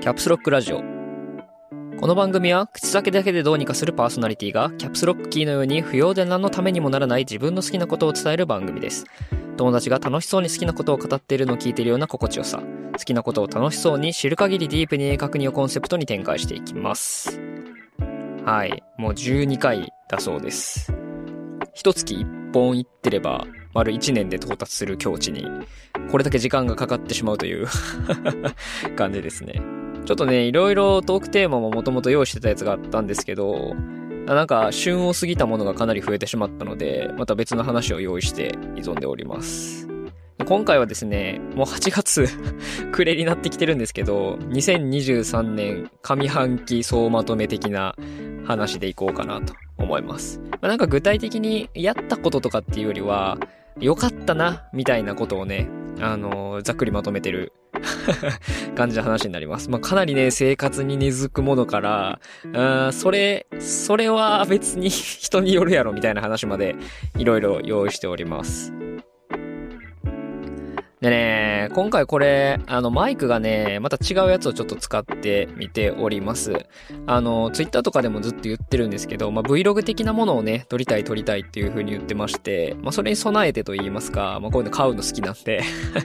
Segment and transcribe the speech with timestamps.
[0.00, 0.78] キャプスロックラジオ。
[2.00, 9.04] この番組は口先だけでどうにかするパーソナリティがキャプスロックキーのように不要で何のためにもならない自分の好きなことを伝える番組です。
[9.58, 12.62] 友達が楽しそうに好きなことを語っているのを聞いているような心地よさ。
[12.92, 17.38] 好きなことを楽しそうに知る限りディープに鋭角にをコンセプトに展開していきます。
[18.46, 18.82] はい。
[18.96, 20.94] もう12回だそうです。
[21.74, 23.44] 一月1本行ってれば、
[23.74, 25.44] 丸1年で到達する境地に、
[26.10, 27.66] これだけ時間がかかってしまうという
[28.96, 29.60] 感じですね。
[30.04, 33.74] ちょっとね、いろいろトークテーマももともと用意してたやつがあったんですけど、
[34.26, 39.88] なんか旬を過ぎたものがかなり増えてしまったので、また別の話を用意して挑んでおります。
[40.46, 42.26] 今回はですね、もう8月
[42.92, 47.94] 暮れになってきてるんですけど、2023年上半期総まとめ的な
[48.46, 50.40] 話でいこうかなと思います。
[50.52, 53.38] まあ、なんか具体的にやったこととかっていうよりは、
[53.78, 55.68] 良かったな、みたいなことをね、
[56.00, 57.52] あのーざっくりまとめてる
[58.76, 59.70] 感じの話になります。
[59.70, 62.20] まあ、かなりね、生活に根付くものから、
[62.54, 66.76] あそれ、それは別に 人によるやろみたいな話まで
[67.16, 68.72] いろいろ用意しております。
[71.00, 76.66] でね、今回これ、あの、マイクがね、また違うやつをちょっと使ってみております。
[77.06, 85.62] あの、ツイッターとかでもずっと言ってるんですけど、まあ、Vlog 的なものをね、撮りたい撮りたいっていう風に言ってまして、まあ、それに備えてと言いますか、まあ、こういうの買うの好きなんで、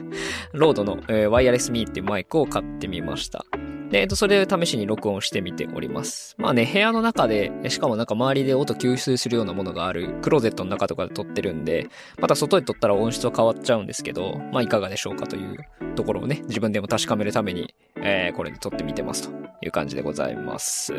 [0.54, 3.44] ロードの、えーワイヤレスミーっていうマイクを買ってみました。
[3.90, 6.34] で、えっと、それで試しに録音してみております。
[6.38, 15.56] まあね、部屋の中で、しかもなんか周りで音吸収するようなものがある、クローゼットの中とかで撮ってるんで、また外で撮ったら音質は変わっちゃうんですけど、まあいかがでしょうかという
[15.94, 20.92] ところをね、自分でも確かめるために、えー、これで撮ってみてますという感じでございます。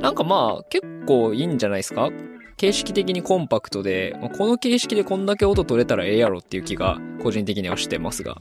[0.00, 2.10] なんかまあ、結構いいんじゃないですか？
[2.56, 8.36] 形式的にコンパクトで、この形式でこんだけ音取れたらええやろっていう気が個人的にはしてますが。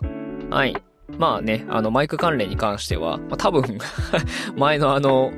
[0.50, 0.76] はい。
[1.18, 3.78] まあね、あのマイク関連に関しては、まあ多分、
[4.56, 5.32] 前のあの、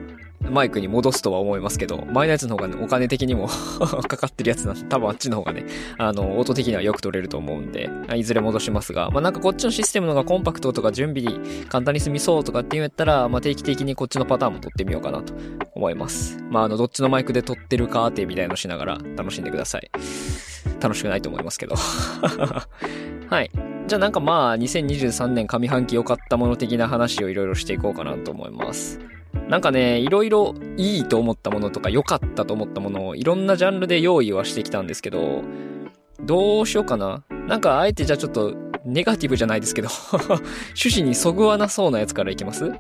[0.50, 3.48] マイクに戻すとは思いますけど、前のやつの方がね、お金的にも
[4.08, 5.66] かかってるやつなんで、多分あっちの方がね、
[5.98, 15.34] あの、音的にはよく取れると思うんで、いずれ戻しますが、まあなんかこっちのシステムの方がコンパクトとか準備に簡単に済みそうとかっていうんやったら、まあ定期的にこっちのパターンも取ってみようかなと
[15.76, 16.44] 思います。
[16.50, 19.90] まああの、どっちのマイクで撮ってるかってみたいのしながら楽しんでください。
[20.82, 21.76] 楽しくないと思いますけど。
[23.30, 23.52] はい。
[23.88, 29.00] じゃあなんかまあ、2023年上半期良かったもの的な話をいろいろしていこうかなと思います。
[29.50, 35.42] なんかね、いろいろいいと思ったものとか良かったと思ったものをいろんなジャンルで用意はしてきたんですけど、
[36.22, 37.24] どうしようかな。
[37.48, 38.54] なんかあえてじゃあちょっと
[38.86, 39.90] ネガティブじゃないですけど、
[40.80, 42.72] 趣旨にそぐわなそうなやつからいきます？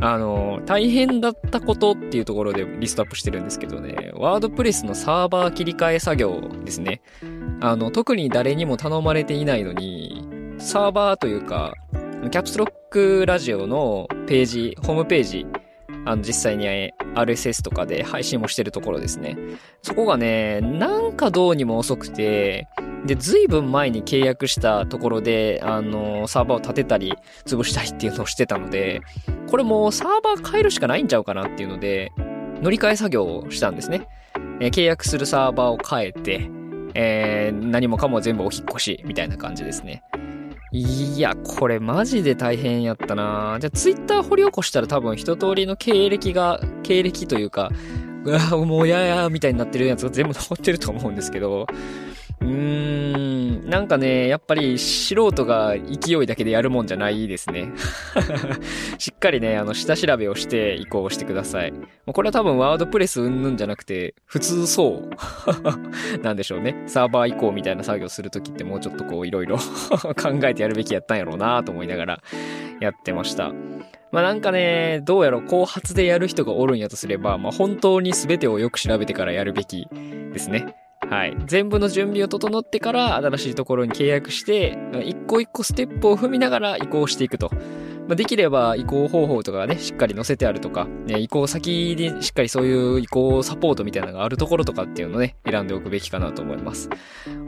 [0.00, 7.02] あの、大変だったことっていうところでリストアップしてるんですけどね、ワードプレスのサーバー切り替え作業ですね。
[7.60, 10.24] あの、特に誰にも頼まれていないのに、
[10.58, 11.74] サーバーというか、
[12.30, 15.46] キャプスロックラジオのページ、ホームページ、
[16.04, 16.66] あの、実際に
[17.14, 19.36] RSS とかで配信もしてるところですね。
[19.82, 22.68] そこがね、なんかどうにも遅くて、
[23.06, 27.14] で、ずいぶん前に契約したところで、あの、サーバーを立てたり、
[27.46, 29.00] 潰したりっていうのをしてたので、
[29.48, 32.12] これもうサーバー変えるしかないんちゃうかなっていうので、
[32.62, 34.06] 乗り換え作業をしたんですね。
[34.60, 36.50] え契約するサーバーを変えて、
[36.94, 40.02] えー何もかも全部お引っ越し、みたいな感じですね。
[40.72, 43.56] いや、これマジで大変やったな。
[43.60, 47.70] じゃあツイッター掘り起こしたら多分一通りの経歴が、経歴というか、
[48.24, 51.66] うわもうややみたいになってるやつが全部残ってると思うんですけど、
[52.40, 57.70] うーん、なんかね、やっぱり素人が勢いだけでやるもんじゃないですね。
[58.98, 61.72] しっかりね、あの、下調べをして移行してください。
[62.06, 65.10] これは多分ワードプレスうんぬんじゃなくて、普通そう。
[66.22, 66.82] なんでしょうね。
[66.86, 69.58] サーバー移行みたいな作業するときってもうちょっとこういろいろ
[70.16, 72.22] 考えてやるべきやったんやろうなと思いながら
[72.80, 73.52] やってました。
[74.12, 79.86] まあなんかね、どうやろ、後発でやる人がおるんやとすれば、まあ本当に全てをよく調べてからやるべき
[80.32, 80.74] ですね。
[81.10, 81.36] はい。
[81.46, 87.50] 全部の準備を整ってから新しいところに契約して、一個一個ステップを踏みながら移行していくと。
[88.08, 96.88] できれば移行方法とかね、しっかり載せてあるとか、ね、移行先にしっかりそういう移行サポートみたいなのがあるところとかっていうのをね、選んでおくべきかなと思います。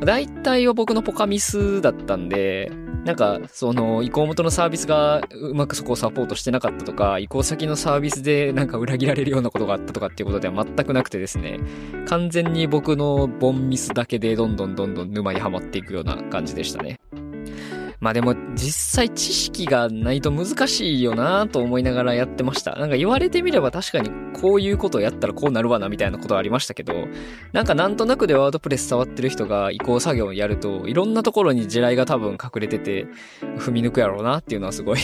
[0.01, 2.71] 大体は僕のポカミスだったんで、
[3.05, 11.59] なんか、その、移行元のサービスがうまくそこをサポートしてなかったとか、移行先のサービスでなんか裏切られるようなことがあったとかっていうことでは全くなくてですね、
[12.07, 17.01] 完全に僕のボンミスだけでどんどんどんどん沼にはまっていくような感じでしたね。
[18.03, 22.75] まあでも実際知識がないと難しいよなと思いながらやってました。
[22.75, 27.07] なんか言われてみれば確かにこういうことをやったらこうなるわなみたいなことはありましたけど、
[27.53, 33.07] なんかなんとなくでワードプレス触ってる人が移行作業をやると、いろんなところに地雷が多分隠れてて、
[33.57, 34.99] 踏み抜くやろうなっていうのはすごい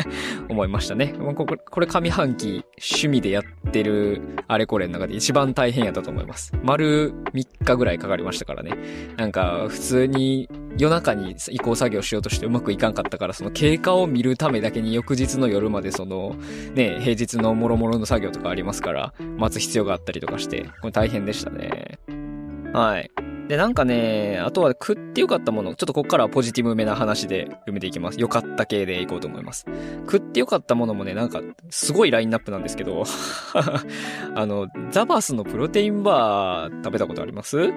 [0.48, 1.14] 思いましたね。
[1.18, 6.54] これ、これ上半期趣味でやってるあれこれの中で一番大変やったと思います。
[6.62, 8.72] 丸3日ぐらいかかりましたからね。
[9.18, 10.48] なんか普通に
[10.78, 16.36] 夜中に移行作業しようとしてうまくいかんかったから、その経過を見るためだけに翌日の夜までその、
[16.74, 21.98] ね、平日の諸々の作業とかありますから、待つ必要があったりとかして、これ大変でしたね。
[22.72, 23.10] はい。
[23.48, 28.20] で、なんかね、あとは食ってよかったもの、ちょっとこっからはポジティブめな話で埋めていきます。
[28.20, 29.64] よかった系でいこうと思います。
[30.00, 33.04] 食ってよかったものもね、なんか、すごいラインナップなんですけど、
[34.34, 37.72] あの、ザバスのプロテインバー食べたことあります？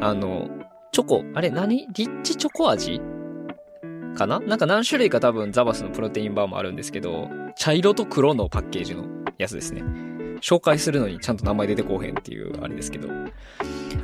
[0.00, 0.50] あの、
[0.92, 1.88] チョコ、あれ何？
[1.94, 3.00] リッチチョコ味？
[4.20, 4.40] かな？
[4.40, 9.04] なんか何種類か多分ザバスのプロテインバーもあるんですけど、茶色と黒のパッケージの
[9.38, 9.82] やつですね。
[10.40, 13.08] 紹介するのにちゃんと名前出てこうへんっていうあれですけど。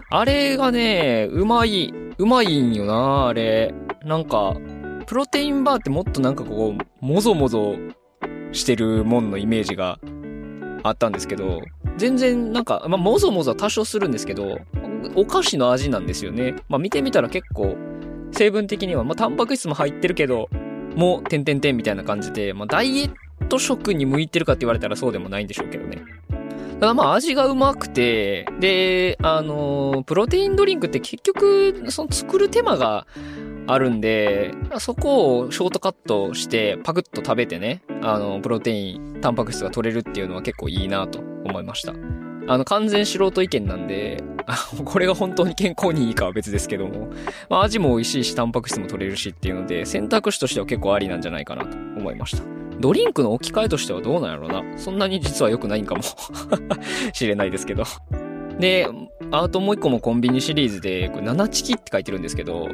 [0.08, 3.74] あれがね、うまい、うまいんよな、あれ。
[4.04, 4.54] なんか、
[5.06, 7.74] プロテインバーってもっとなんかこう、もぞもぞ
[8.52, 9.98] してるもんのイメージが
[10.84, 11.60] あったんですけど、
[11.96, 14.58] 全然なんか、まあ、もぞもぞは多少するんですけど、
[15.16, 16.54] お菓子の味なんですよね。
[16.68, 17.76] まあ、見てみたら結構、
[18.32, 20.48] 成分的には、まあ、タンパク質も入ってるけど、
[20.94, 23.10] もう、てんてんてんみたいな感じで、まあ、ダイエッ
[23.48, 26.02] ト食に向いてるかって言われたらそうでもないんでしょうけどね。
[26.80, 33.06] ただまあ味がうまくて、で、あの、プロテインドリンクって結局、その作る手間が
[33.66, 41.94] あるんで、そこをショートカットしてパクッと食べてね、あの、プロテイン、タンパク質が取れるっていうのは結構いいなと思いました。
[42.48, 44.22] あの、完全素人意見なんで、
[44.84, 47.08] これが本当に健康にいいかは別ですけども、
[47.48, 52.42] まあ、味も美味しいし、タンパク質も取れるしっていうので、選択肢としては結構ありなんじゃないかなと思いました。
[52.78, 54.62] ドリンクの置き換えとしてはどうなんやろうな？
[54.78, 56.02] そんなに実は良くないんかも
[57.14, 57.84] しれないですけど
[58.60, 58.86] で、
[59.30, 62.68] あともう一個もコンビニシリーズで、これ7チキって書いてるんですけど、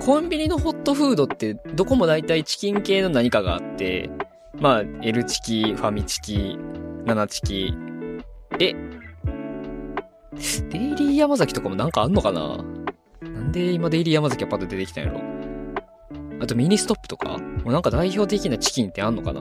[0.00, 4.10] コンビニのホットフードってどこも大体チキン系の何かがあって、
[4.58, 6.58] まあ、L チキ、ファミチキ、
[7.04, 7.74] 7チキ、
[8.60, 8.74] え、
[10.70, 12.58] デイリーヤマザキとかもなんかあんのかな？
[13.22, 15.20] なんで今デイリーヤマザキはパッと出てきたんやろ？
[16.40, 17.38] あとミニストップとか？
[17.38, 19.40] もうなんか代表的なチキンってあんのかな？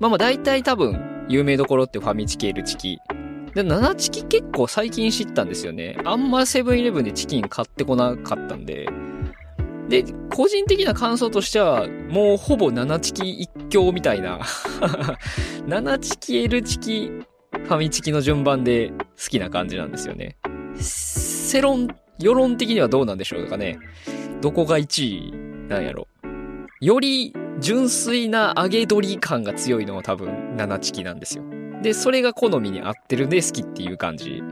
[0.00, 2.98] まあまあ大体多分有名どころってファミチキ、L チキ。
[3.54, 5.96] で、7チキ結構最近知ったんですよね。
[6.04, 8.88] あんまセブンイレブンでチキン買ってこなかったんで。
[9.88, 10.04] で、
[10.34, 14.40] 個人的な感想としては、もうほぼ7チキ一強みたいな
[15.68, 17.10] 7チキ、L チキ、
[17.64, 20.36] ファミチキの順番で好きな感じなんですよね。
[20.76, 21.88] 世論、
[22.18, 23.78] 世論的にはどうなんでしょうかね。
[24.42, 26.06] どこが1位なんやろ。
[26.80, 31.44] より純粋な揚げ鶏感が強いのは多分7チキなんですよ。
[31.82, 34.42] で、それが好みに合ってるんで好きっていう感じ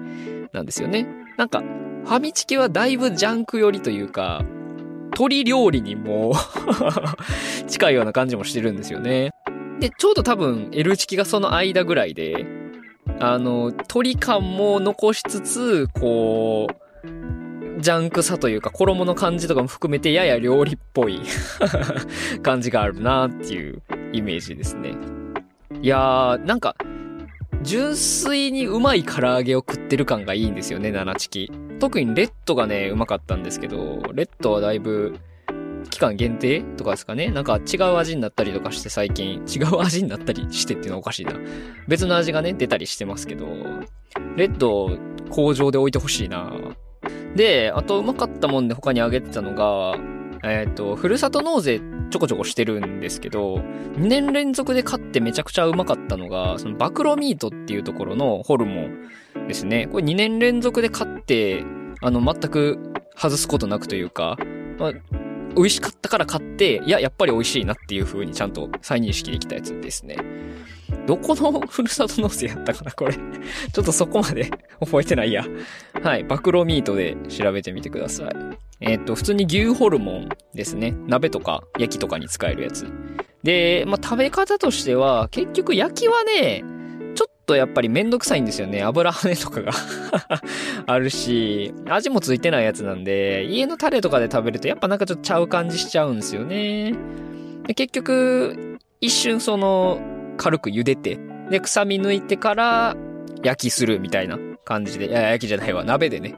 [0.53, 1.07] なんですよね。
[1.37, 4.43] なんか、ファミチキはだいぶジャンク寄りというか、
[5.13, 6.33] 鶏料理にも
[7.69, 9.33] 近いような感じもしてるんですよね。
[9.81, 12.47] で、ちょうど多分 L チキがその間ぐらいで、
[13.21, 16.83] あの、鳥感も残しつつ、こう、
[17.81, 21.21] ジャンクさというか衣の感じとかも含めてやや料理っぽい
[22.43, 23.83] 感じがあるなっていう
[24.13, 24.95] イメージですね。
[25.81, 26.77] いやー、なんか、
[27.63, 31.53] 純粋にうまい唐揚げを食ってる感がいいんですよね、七チキ。
[31.81, 35.19] 特にレッドがね、うまかったんですけど、レッドはだいぶ、
[36.03, 41.35] 間限定とかですかねなんか違う味になったりとかして最近、違う味になったりしてっていうのはおかしいな。
[41.89, 43.47] 別の味がね、出たりしてますけど、
[44.37, 44.99] レッド
[45.31, 46.53] 工場で置いてほしいな。
[47.37, 49.97] で、あとうまかったもんで他にあげてたのが、
[50.45, 51.81] えっ、ー、と、ふるさと納税
[52.11, 53.57] ちょこちょこしてるんですけど、
[53.97, 59.87] 2年連続で買ってめちゃくちゃうまかったのが、そのバクロミートっていうところのホルモンですね。
[59.87, 61.65] これ2年連続で買って、
[62.01, 62.79] あの、全く
[63.17, 64.37] 外すことなくというか、
[64.79, 64.93] まあ、
[65.57, 70.17] 美味しかったから買って、いや、やっぱり美味しいなっていう風にちゃんと再認識できたやつですね。
[71.07, 73.15] どこのふるさと納税やったかなこれ
[73.73, 75.45] ちょっとそこまで 覚えてないや。
[76.03, 76.25] はい。
[76.25, 78.35] バクロミートで調べてみてください。
[78.81, 80.95] えっ、と、普通に牛ホルモンですね。
[81.07, 82.87] 鍋とか焼きとかに使えるやつ。
[83.43, 86.65] で、まあ、食べ方としては、結局焼きはね、
[87.15, 88.83] ちょっとやっぱりめんどくさいんですよね。
[88.83, 89.73] 油跳ねとかが
[90.87, 96.95] あるし、味もついてないやつなんで、家のタレとかで食べるとやっぱなんかちょっとちゃう感じしちゃうんですよね。
[97.67, 100.01] で結局、一瞬その、
[100.37, 101.19] 軽く茹でて、
[101.51, 102.97] で、臭み抜いてから
[103.43, 106.37] 焼きするみたいな感じで、いや、焼きじゃないわ、鍋でね、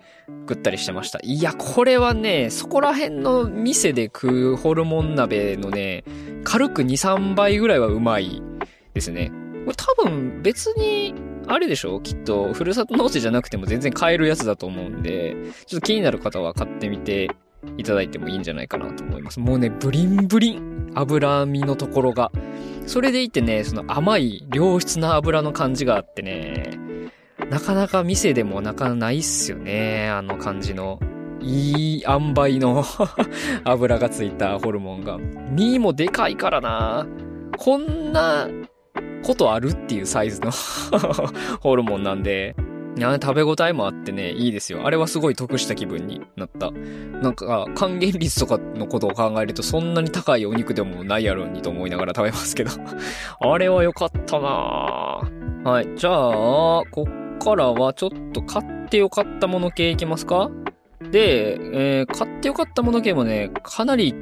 [0.49, 1.21] 食ったりしてました。
[1.23, 6.05] いや、これはね、そこら辺の店で食うホルモン鍋のね、
[6.43, 8.43] 軽く2、3倍ぐらいはうまい
[8.95, 9.31] ですね。
[9.65, 11.15] これ多分別に、
[11.47, 12.01] あれでしょ？
[12.01, 17.31] きっと、ふるさと納税じゃなくても全然買えるやつだと思うんで、ちょっと気になる方は買ってみて
[17.77, 19.41] いただいてもいいんじゃないかなと思います。
[19.41, 22.31] もうね、ブリンブリン脂身のところが。
[22.87, 26.79] それでいてね、その甘い良質な油の感じがあってね、
[27.51, 31.01] なかなか店でもなかなかないっすよね、あの感じの。
[31.41, 32.85] いい塩梅の
[33.65, 35.19] 油がついたホルモンが。
[35.51, 37.07] 身もでかいからな
[37.59, 38.49] こんな
[39.25, 40.51] ことあるっていうサイズの
[41.61, 42.55] ホルモンなんで、
[42.97, 44.87] 食べ応えもあってね、いいですよ。
[44.87, 46.71] あれはすごい得した気分になった。
[46.71, 52.71] なんか、還元率とかのことを考えるとそんなに高いお肉でもないやろにと思いながら食べますけど
[53.41, 54.49] あれは良かったな
[55.65, 55.89] はい。
[55.97, 60.51] じゃあ、こっからはちょっと買ってよかったもの系いきますか
[61.11, 61.59] で、
[62.01, 64.15] えー、買ってよかったもの系もね、かなり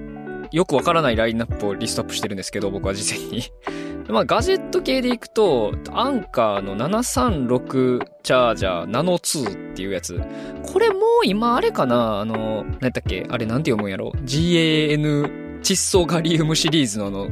[0.53, 3.43] よくわからないラインナップをリストアップしてるんですけど、僕は事前に
[4.09, 10.21] まあ、ガジェット系でいくと、アンカーの736チャージャーナノ2っていうやつ。
[10.63, 17.29] これもう今あれかなあの、何やったっけあれなんて読むんやろ ?GAN 窒素ガリウムシリーズのあの、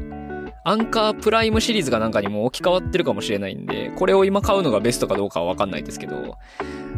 [0.62, 6.36] Anker Prime シリーズがなんかにも置き換わってるかもしれないんで、これを今買うのがベストかどうかはわかんないですけど、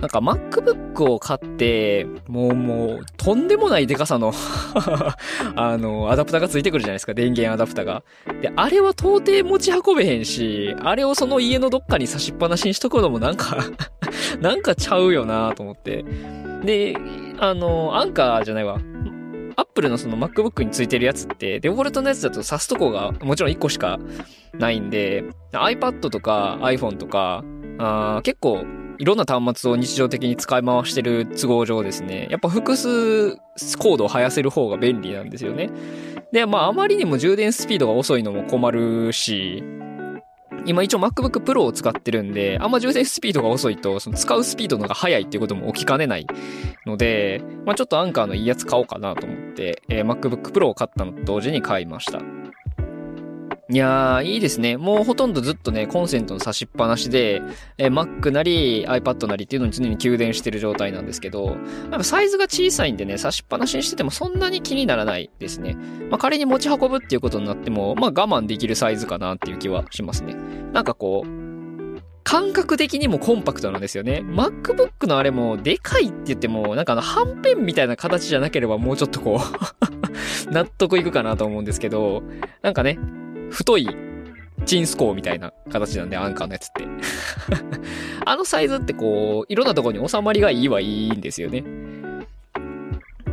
[0.02, 4.32] なんか MacBook を買って、もうもう、とんでもないデカさの
[5.54, 8.02] あの、アダプタがついてくるじゃないですか、電源アダプタが。
[8.40, 13.58] で、あれは到底持ち運べへんし、あれをその家のどっかに差しっぱなしにしとくのもなんか
[14.42, 16.04] なんかちゃうよなと思って。
[16.64, 16.96] で、
[17.38, 18.80] あの、 Anker じゃないわ。
[19.54, 24.00] アップルのその MacBook についてるやつって、デフォルトのやつだと挿すとこがもちろん1個しか
[24.58, 27.44] ないんで、iPad とか iPhone とか、
[27.78, 28.64] あ結構
[28.98, 35.70] いろんな端末を日常的に使い回してる都合上ですね、やっぱ複数コードを生やせる方が便利なんですよね。
[36.32, 39.62] で、まああまりにも充電スピードが遅いのも困るし、
[40.64, 46.26] 今一応 MacBook Pro を使ってるんで、あんま充電スピードが遅いと、その使うスピードのが速いっていうことも起きかねない
[46.86, 52.20] ので、まあちょっとアンカーのいいやつ買おうかなと思って、えー、MacBook Pro を買ったのと同時に買いました。
[53.70, 54.76] いやー、いいですね。
[54.76, 57.40] もうほとんどずっとね、コンセントの差しっぱなしで、
[57.78, 61.56] えー、Mac なり iPad なりっていうのに常に給電してる状態なんですけど、やっ
[61.90, 65.76] ぱサイズが小さいんでね、差しっぱなしにしててもそんなに気にならないですね。
[66.10, 70.34] まあ、仮に持ち運ぶっていうことになっても、まあ、我慢できるサイズかなっていう気はしますね。
[70.72, 71.42] なんかこう、
[72.24, 74.22] 感覚的にもコンパクトなんですよね。
[74.24, 79.40] MacBook のあれもでかいって言っても、なんかあの、はんぺんみたいな形じゃなければもうちょっとこ
[80.48, 82.22] う 納得いくかなと思うんですけど、
[82.62, 82.98] なんかね、
[83.52, 83.88] 太い
[84.64, 86.86] チンスコーみたいな形なんで、アンカーのやつって
[88.24, 91.64] あのサイズってこう、いろんなとこに収まりがいいはいいんですよね。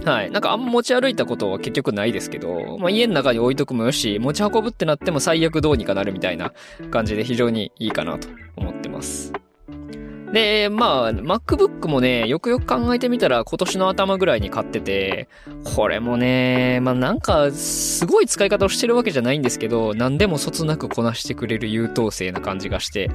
[0.06, 0.32] はい。
[0.32, 6.54] なんかあんま持ち歩いたことは結局ないですけど、まあ家の中に置いとくもよし、持ち運ぶってなっても最悪どうにかなるみたいな
[6.90, 9.34] 感じで非常にいいかなと思ってます。
[10.34, 15.28] で、まあ、MacBook もね、よくよく考えてみたら今年の頭ぐらいに買ってて、
[15.76, 23.10] これもね、まあなんか、すごい使い方をしてるわけじゃないんですけど、何でもそつなくこなしてくれる優等生な感じがして、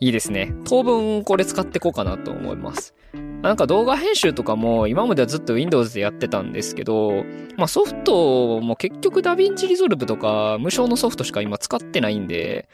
[0.00, 0.54] いいですね。
[0.64, 2.94] 当分これ使ってこうかなと思います。
[3.42, 7.24] なんか動画編集とかも今まではずっと Windows でやってたんですけど、
[7.56, 12.68] まあソフトも結局 DaVinci Resolve とか無償のソフトしか今使ってないんで、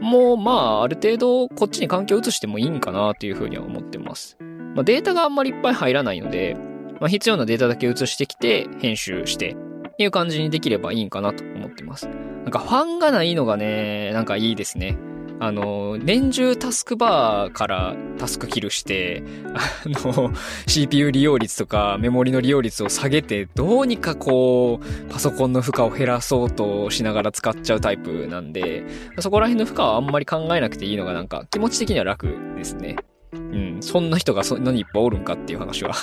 [0.00, 4.36] もうまあある程度こっちに環境移してもいいんかなというふうには思ってます。
[4.74, 6.56] まあデータがあんまりいっぱい入らないので、
[7.00, 9.56] まあ必要なデータだけ移してきて編集して
[9.90, 12.08] っていう感じにできればいいんかなと思ってます。
[12.08, 14.96] なんかファンがないのがね、なんかいいですね。
[15.40, 19.22] あの、年中タスクバーからタスクキルして、
[19.54, 20.32] あの、
[20.66, 28.84] CPU 利用率とかメモリの利用率を下げて、どうにかこう、パソコンの負荷を減らそうとしながら使っちゃうタイプなんで、
[29.18, 32.96] そこら辺の負荷はあんまり考えなくていいのがなんか気持ち的には楽ですね。
[33.32, 35.94] うん、そんな人がそんなにいっぱいおるんかっていう話は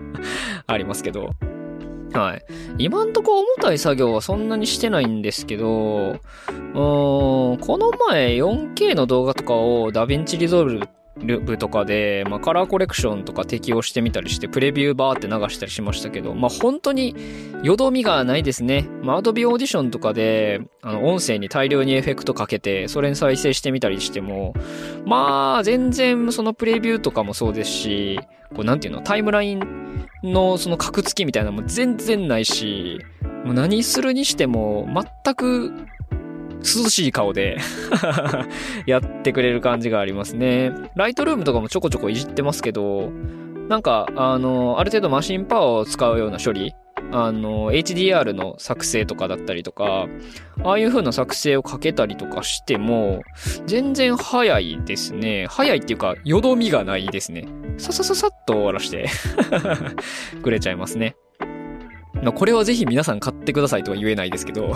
[0.66, 1.30] ありますけど。
[2.12, 2.44] はい。
[2.78, 17.14] 今んとこ重たい作業はそんなにしてないんですけど、うーん、この前 4K の動画とかを DaVinci Resolve とかで、まあ、カラーコレクションとか適用してみたりして、プレビューバーって流したりしましたけど、まあ、本当に、
[17.62, 18.88] よどみがないですね。
[19.02, 24.54] まあ、アドビオーディションとかで、あの、音声に大量にエフェクトかけて、それに再生してみたりしても、
[25.04, 28.20] まあ、全然、そのプレビューとかもそうですし、
[28.54, 32.98] こう、なんていうの、タイムラインのその格付きみたいなのも全然ないし、
[33.44, 34.88] もう何するにしても、
[35.24, 35.72] 全く
[36.60, 37.58] 涼しい顔で
[38.86, 40.72] やってくれる感じがありますね。
[40.94, 43.10] ライトルームとかもちょこちょこいじってますけど、
[43.68, 46.74] なんか、あの、ある程度マシンパワーを使うような処理、
[47.12, 50.06] あの、HDR の作成とかだったりとか、
[50.64, 53.22] ああいう風な作成をかけたりとかしても、
[53.66, 55.46] 全然早いですね。
[55.48, 57.46] 早いっていうか、よどみがないですね。
[57.78, 59.08] ささささっと終わらして
[60.42, 61.16] くれちゃいますね。
[62.22, 64.74] まあ、これはぜひ皆さん買ってくださいとは言えないですけど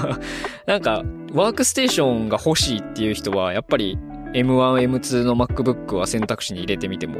[0.66, 3.98] なんか、ワークステーションが欲しいっていう人は、やっぱり
[4.32, 7.18] M1、M2 の MacBook は選択肢に入れてみても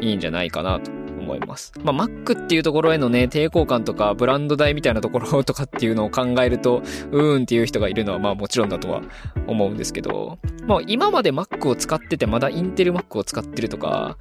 [0.00, 1.72] いいんじゃないかなと思います。
[1.82, 6.82] まあ、Mac っていうところへのね、抵抗感とか、ブランド代みたいなところとかっていうのを考えると、
[7.12, 9.02] うーんっていう人がいるのはまあもちろんだとは
[9.46, 14.16] 思うんですけど、まあ今まで Mac を使っててまだインテル Mac を使ってるとか、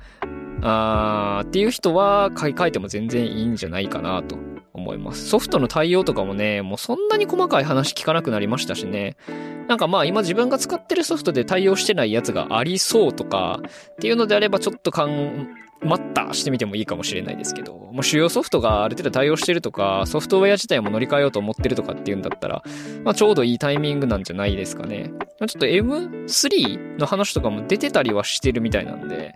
[0.61, 4.37] あーっていう人は買い替えても全然いいんじゃないかなと
[4.77, 5.27] 思います。
[5.27, 9.15] ソフトの対応とかもね、もうそんなに細かい話聞かなくなりましたしね。
[9.67, 13.59] なんかまあ今自分が使ってるソフトで対応してないやつがありそうとか
[13.91, 15.49] っていうのであればちょっとかん、
[15.83, 22.63] 待ったしてみてもいいかもしれないですけど、もう主要ソフトがある程度対応してるとか、ソフトウェア自体も乗り換えようと思ってるとかっていうんだったら、
[23.03, 25.11] まあちょうどいいタイミングなんじゃないですかね。
[25.39, 29.35] ちょっと M3 の話とかも出てたりはしてるみたいなんで、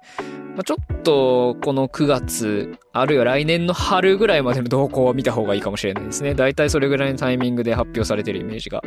[0.55, 6.33] まあ、ちょっとこの9月、あるいは来年の春ぐらいまでの動向を見た方がいいかもしれないですね。
[6.33, 8.81] だいたいそれぐらいのタイミングで発表されてるイメージが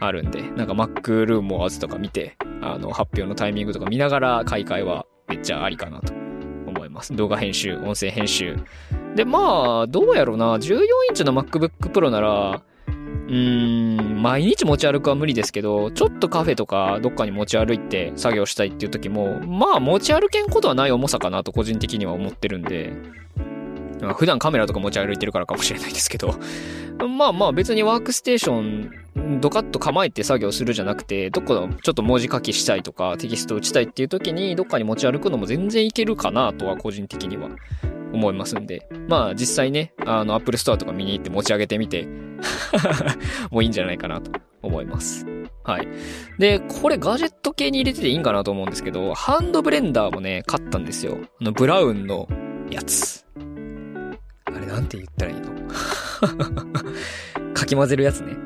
[0.00, 6.12] あるんで、なんか Mac ルームをアズとか見て、あの発表のタイミングとか見ながら買い替えはめっちゃありかなと
[6.66, 7.14] 思います。
[7.16, 8.56] 動画編集、音声編集。
[9.16, 12.62] で、まあ、どうやろうな、14インチの MacBook Pro なら、
[13.28, 22.94] うーん、毎日持ち歩くは無理ですけど、ちょっとカフェとかどっかに持ち歩いて作業したいっていう時も、まあ持ち歩けんことはない重さかなと個人的には思ってるんで、
[24.16, 26.38] 普段カメラとか持ち歩いてるからかもしれないですけど、
[27.18, 28.90] まあまあ別にワークステーション
[29.40, 37.48] ドカッと構えて作業するじゃなくて、どこちょっと文字書きしたいとかテキスト打ちたいっていう時にどっかに持ち歩くのも全然いけるかなとは個人的には
[38.12, 38.88] 思いますんで。
[39.08, 42.08] まあ実際ね、あの Apple Store とか見に行って持ち上げてみて
[43.50, 44.30] もういいんじゃないかなと
[44.62, 45.26] 思います。
[45.64, 45.88] はい。
[46.38, 51.18] で、これガジェット系に入れてていいんかなと思うんですけど、ハンドブレンダーもね、買ったんですよ。
[51.40, 52.26] あの、ブラウンの
[52.70, 53.24] やつ。
[54.46, 55.52] あれなんて言ったらいいの？
[57.52, 58.36] かき混ぜるやつね。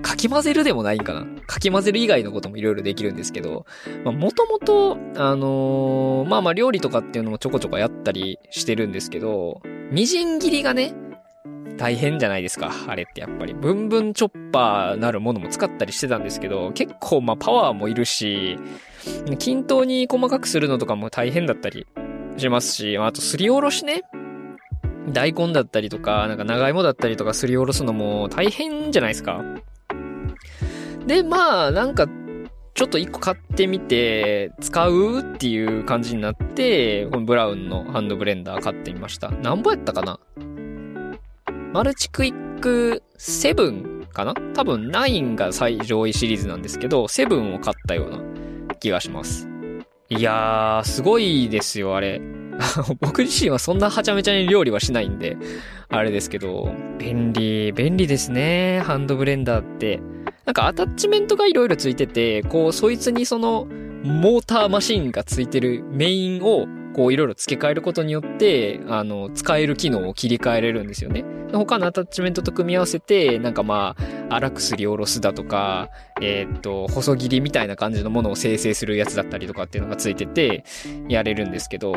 [0.00, 1.26] かき混ぜるでもないんかな。
[1.46, 3.66] かき混ぜる以外のこともいろいろできるんですけど、
[4.04, 10.94] まあ、もともと、あのー、まあまあ料理とかっていうのもちょこちょこやったりしてるんですけど、みじん切りがね、
[11.76, 12.72] 大変じゃないですか。
[12.86, 13.54] あれってやっぱり。
[13.54, 18.58] ブンブンチョッパーなるものも使ったりしてたんですけど、結構まあパワーもいるし、
[19.38, 21.86] 均等に細かくするのとかも大変だったり
[22.36, 24.02] しますし、あとすりおろしね。
[25.12, 29.42] 大根だったりとか、なんか長芋だったりとかすりおろすのも大変じゃないですか。
[31.06, 32.06] で、まあ、なんか、
[32.74, 39.30] ちょっと一個買ってみて、使うっていう感じになって、このブラウンのハンドブレンダー買ってみました。
[39.30, 40.18] 何ぼやったかな？
[41.72, 44.34] マルチクイック7かな？
[44.54, 49.48] 多分9が最上位シリーズなんですけど、7を買ったような気がします。
[50.08, 52.22] いやー、すごいですよ、あれ。
[53.00, 55.36] 僕自身はそんなはちゃめちゃに料理はしないんで、
[55.88, 60.00] あれですけど、便利、便利ですね、ハンドブレンダーって。
[60.44, 63.66] なんかアタッチメントがいろいろついてて、こう、そいつにその、
[64.04, 71.24] モーターマシンがついてるメインをこういろいろ付け替えることによって、あの、使える機能を切り替えれるんですよね。
[71.52, 73.96] 他のアタッチメントと組み合わせて、なんかま
[74.30, 80.64] あ、荒くすりおろすだとか、えー、っと、細切りみたいな感じのものを生成するやつだったりとかっていうのがついてて、
[81.08, 81.94] やれるんですけど、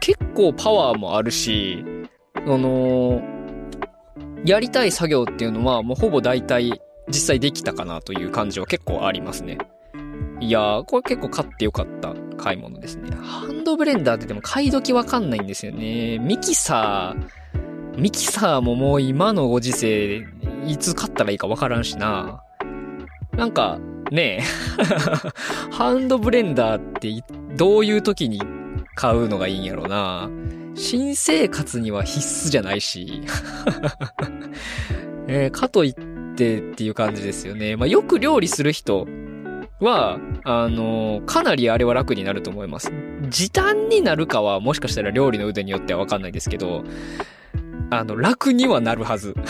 [0.00, 1.84] 結構パワーもあるし、
[2.34, 3.22] あの、
[4.44, 9.58] やりたい作業っていうのはもうほぼ大体実際できたかなという感じは結構ありますね。
[10.40, 13.16] いやー、これ結構買ってよかった買い物ですね。
[13.16, 16.18] ハンドブレンダーってでも買い時わかんないんですよね。
[16.18, 20.26] ミキサー、ミキサーももう今のご時世、
[20.66, 22.42] いつ買ったらいいかわからんしな。
[23.32, 23.78] なんか、
[24.10, 24.42] ねえ
[25.72, 27.24] ハンドブレンダーって
[27.56, 28.40] どういう時に
[28.94, 30.30] 買うのがいいんやろうな。
[30.74, 33.22] 新生活には必須じゃないし
[35.26, 35.94] えー、かといっ
[36.36, 37.76] てっていう感じですよね。
[37.76, 39.06] まあ、よく料理する人
[39.80, 42.90] は、あの、かなりあれは楽になると思います。
[43.28, 46.84] 時短になるかはもしかしたら料理の腕によってはわかんないですけど、
[47.90, 49.34] あの、楽にはなるはず。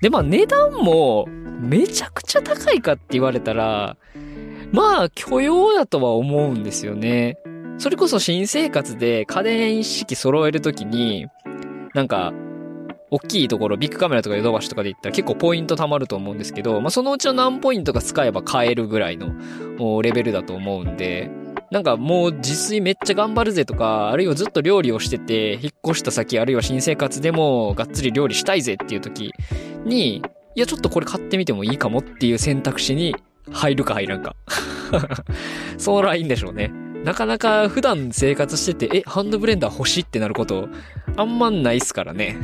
[0.00, 1.26] で、まあ値段も
[1.60, 3.96] めちゃくちゃ高いかって言われたら、
[4.72, 7.38] まあ許容だとは思うんですよね。
[7.78, 11.26] それこそ新生活で家電一式揃えるときに、
[11.94, 12.32] なんか、
[13.10, 21.30] 大きいところ、ビッグカメラとかヨドバシとかで言ったら結構ポイント貯まると思うんですけど、まあ、そのうちの何ポイントか使えば買えるぐらいのレベルだと思うんで、
[21.70, 29.32] なんかもう自炊めっちゃ頑張るぜとか、あるいはずっと料理をしてて、引っ越した先、あるいは新生活でもがっつり料理したいぜっていう時
[29.84, 30.22] に、
[30.56, 33.14] いやちょっとこれ買ってみてもいいかもっていう選択肢に
[33.52, 34.34] 入るか入らんか。
[35.78, 36.72] そのラインでしょうね。
[37.04, 40.68] なかなか普段生活してて、え、ハンドブレンダー欲しいってなること、
[41.16, 42.36] あんまないっすからね。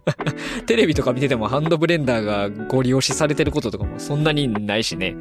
[0.66, 5.16] テレビとか見ててもハンドブレンダーがご利用しされてることとかもそんなにないしね。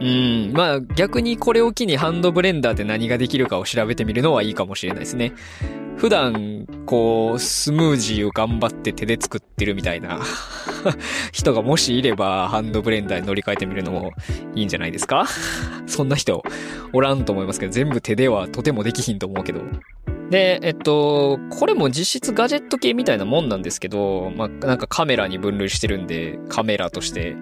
[0.00, 0.52] うん。
[0.52, 5.32] まあ逆にこれを機にハンドブレンダーで何ができるかを調べてみるのはいいかもしれないですね。
[5.98, 10.20] 普段、こう、スムージーを頑張って手で作ってるみたいな
[11.32, 14.12] 人がもしいれば、ハンドブレンダーに乗り換えてみるのも
[14.54, 15.26] いいんじゃないですか？
[15.86, 16.42] そんな人
[16.92, 19.60] おらんと思いますけど、全部手ではとてもできひんと思うけど。
[20.30, 27.34] で、えっと、これも実質ガジェット系みたいなもんなんですけど、まあ、なんかカメラに分類してるんで、カメラとして、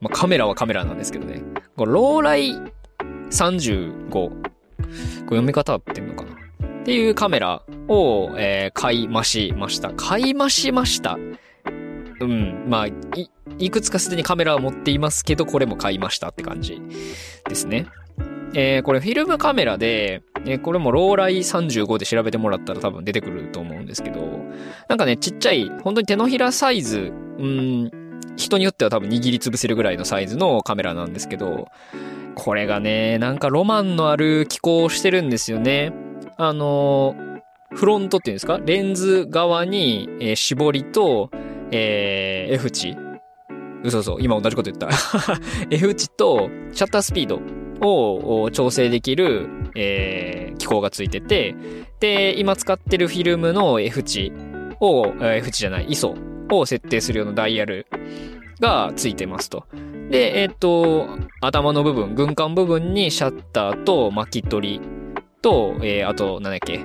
[0.00, 1.42] まあ、カメラはカメラなんですけどね。
[1.76, 2.52] ローライ
[3.30, 4.10] 35。
[4.12, 4.38] これ
[5.22, 6.45] 読み方合ってんのかな？
[6.86, 9.92] っていうカメラを、えー、買いましました。
[9.94, 11.18] 買いましました。
[12.20, 12.64] うん。
[12.68, 12.94] まあ、い、
[13.58, 16.80] いくつかすでにカメラは持っていますけど、これも買いましたって感じ
[17.48, 17.88] ですね。
[18.54, 24.20] えー、これフィルムカメラで、えー、これもローライ35で調べてもらったら多分出てくると思うんですけど、
[24.88, 27.90] なんかね、ちっちゃい、本当に手のひらサイズ、うん、
[28.36, 31.66] 人によっては多分握りつぶせるぐらいのサイズのカメラなんですけど、
[32.36, 36.05] これがね、なんかロマンのある機構をしてるんですよね。
[36.36, 37.14] あの
[37.74, 38.58] フロントっていうんですか？
[38.64, 41.30] レンズ側に、えー、絞りと、
[41.70, 42.96] えー、F 値。
[43.84, 44.88] 嘘嘘、今同じこと言った。
[45.70, 47.40] F 値とシャッタースピード
[47.86, 51.54] を調整できる、えー、機構がついてて、
[52.00, 54.32] で、今使ってるフィルムの F 値
[54.80, 56.14] を、F 値じゃない、ISO
[56.50, 57.86] を設定するようなダイヤル
[58.60, 59.64] がついてますと。
[60.10, 61.08] で、えっ、ー、と、
[61.40, 64.95] 頭の部分、軍艦部分にシャッターと巻き取り
[65.46, 66.84] と、えー、あと、なんだっけ、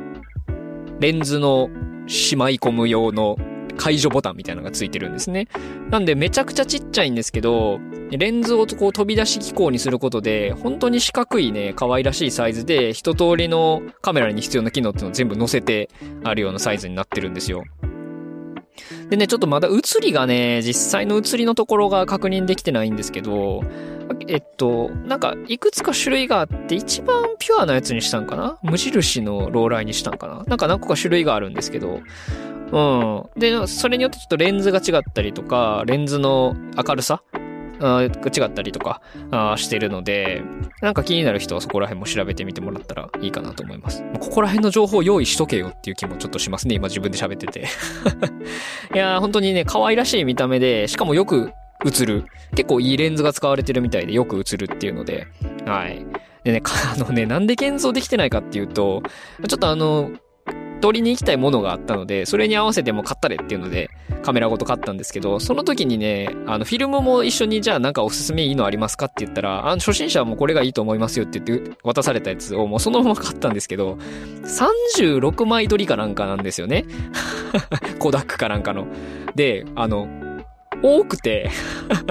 [1.00, 1.72] レンズの
[2.06, 3.36] しまい込む用の
[3.76, 5.48] 解除ボタンみたいなのがついてるんですね。
[5.90, 7.80] なんでめちゃくちゃちっちゃいんですけど、
[8.12, 15.90] レンズをこう飛び出し機構にすることで、本当に四角いね、可愛らしいサイズで、一通りのカメラに必要な機能っていうのを全部載せて
[16.24, 17.64] あるようなサイズになってるんですよ。
[19.12, 23.62] でね、ちょっとまだ写りがね、実際の写りのところが確認できてないんですけど、
[24.28, 28.58] えっと、なんか、いくつか種類があって、一番ピュアなやつにしたんかな？
[28.64, 30.44] 無印のローライにしたんかな？
[30.46, 32.00] なんか何個か種類があるんですけど、
[32.72, 32.80] う
[33.38, 33.40] ん。
[33.40, 37.22] で、それによってちょっとレンズが違ったりとか、レンズの明るさ
[37.82, 40.44] が違ったりとかあしてるので、
[40.82, 44.04] なんか気になる人はそこら辺も調べてみてもらったらいいかなと思います。
[44.20, 46.76] ここら辺の情報を用意しとけよっていう気もちょっとしますね。
[46.76, 47.68] 今自分で喋ってて
[48.94, 51.52] いやー、本当にね、可愛らしい見た目で、しかもよく
[51.86, 52.26] 映る。
[52.56, 55.28] 結構いいレンズが使われてるみたいでよく映るっていうので、
[55.66, 56.06] はい。
[56.44, 59.04] でね、あのね、なんで現像できてないかっていうと、
[59.48, 60.12] ちょっとあの、
[60.82, 63.90] 取りに行きたいものがあったので、それに合わせても買ったれっていうので、
[64.24, 73.98] カメラごと買ったんですけど、その時にね、あの、フィルムも一緒にじゃあなんかおすすめいいのありますかって言ったら、あの、初心者はもうこれがいいと思いますよって言って渡されたやつをもうそのまま買ったんですけど、
[74.44, 76.86] 36枚撮りかなんかなんですよね。
[78.00, 78.88] コダックかなんかの。
[79.36, 80.08] で、あの、
[80.84, 81.50] 多くて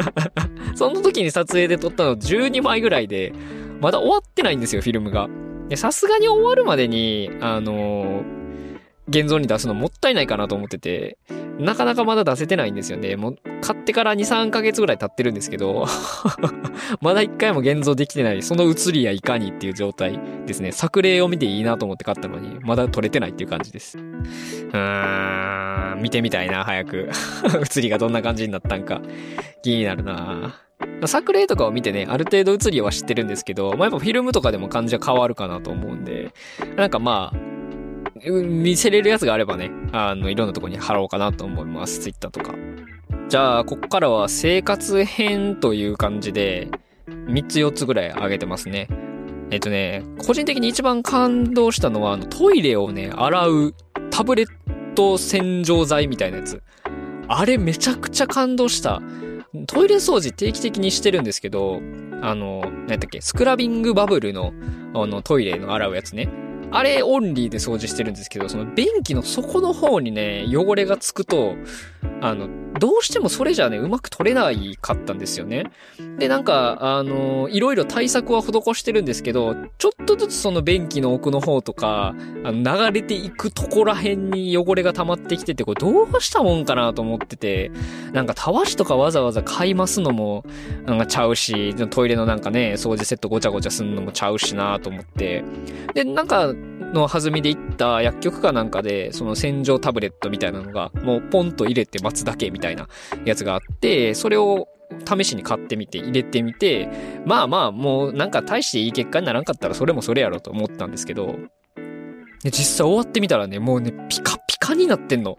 [0.76, 3.32] その時に撮影で撮ったの12枚ぐらいで、
[3.80, 5.28] まだ終わってないんですよ、フィルムが。
[5.76, 8.39] さすがに終わるまでに、あのー、
[9.10, 11.18] 現像に出すのもったいないかなと思ってて、
[11.58, 13.16] なかなかまだ出せてないんですよね。
[13.16, 15.84] もう、買ってから2、3ヶ月ぐらい経ってるんですけど
[17.02, 20.72] まだ1回も現像できてない、その写りやいかにっていう状態ですね。
[20.72, 23.98] 作例を見ていいなと思って買ったのに、まだ撮れてないっていう感じです。
[23.98, 27.10] うーん、見てみたいな、早く。
[27.62, 29.02] 写りがどんな感じになったんか、
[29.62, 30.54] 気になるな
[31.06, 36.32] 作例とかを見てね、ある程度写りは知ってるんですけど、まあ、やっぱフィルムとかでも感じは変わるかなと思うんで、
[36.76, 37.59] なんかまあ、
[38.24, 42.00] 見せれるやつがあればね、あの、いろんなとこに貼ろうかなと思います。
[42.00, 42.54] ツイッターとか。
[43.28, 46.68] じゃあ、こっからは生活編という感じで、
[47.08, 48.88] 3つ4つぐらい上げてますね。
[49.50, 53.74] えっとね、個人的に一番感動したのは、あの、トイレをね、洗う
[54.10, 54.46] タブレッ
[54.94, 56.62] ト洗浄剤みたいなやつ。
[57.28, 59.00] あれめちゃくちゃ感動した。
[59.66, 61.80] トイレ掃除定期的にしてるんですけど、
[62.22, 64.52] あの、何やったっけ、スクラビングバブルの、
[64.94, 66.28] あの、トイレの洗うやつね。
[66.72, 71.56] あれオンリーで掃除してるんですけど、その便器の底の方にね、汚れがつくと、
[72.20, 75.64] あの、どうしてもそれじゃね、うまく撮れないかったんですよね。
[76.18, 87.72] で、なんか、あの、いろいろ対策は施してるんですけど、ちょっとずつその便器の奥の方とか、あの、流れていくとこら辺に汚れが溜まってきてて、これどうしたもんかなと思ってて、
[88.12, 90.44] なんかたわしとかわざわざ買いますのも、
[90.86, 95.42] なんかちゃうし、トイレのなんかね、掃除セットごちゃごちゃすんのもちゃうしなと思って。
[95.94, 96.54] で、なんか、
[96.92, 102.88] の弾みで行った薬局かなんかで、その洗浄タブレットみたいなのが、もうポンと入れて待つだけみたいな
[103.24, 104.68] やつがあって、それを
[105.06, 106.88] 試しに買ってみて、入れてみて、
[107.24, 111.36] まあまあ、もうなんか大していい結果にならんかったらそれもそれやろと思ったんですけど、
[112.44, 115.36] 実際終わってみたらね、もうね、ピカピカになってんの。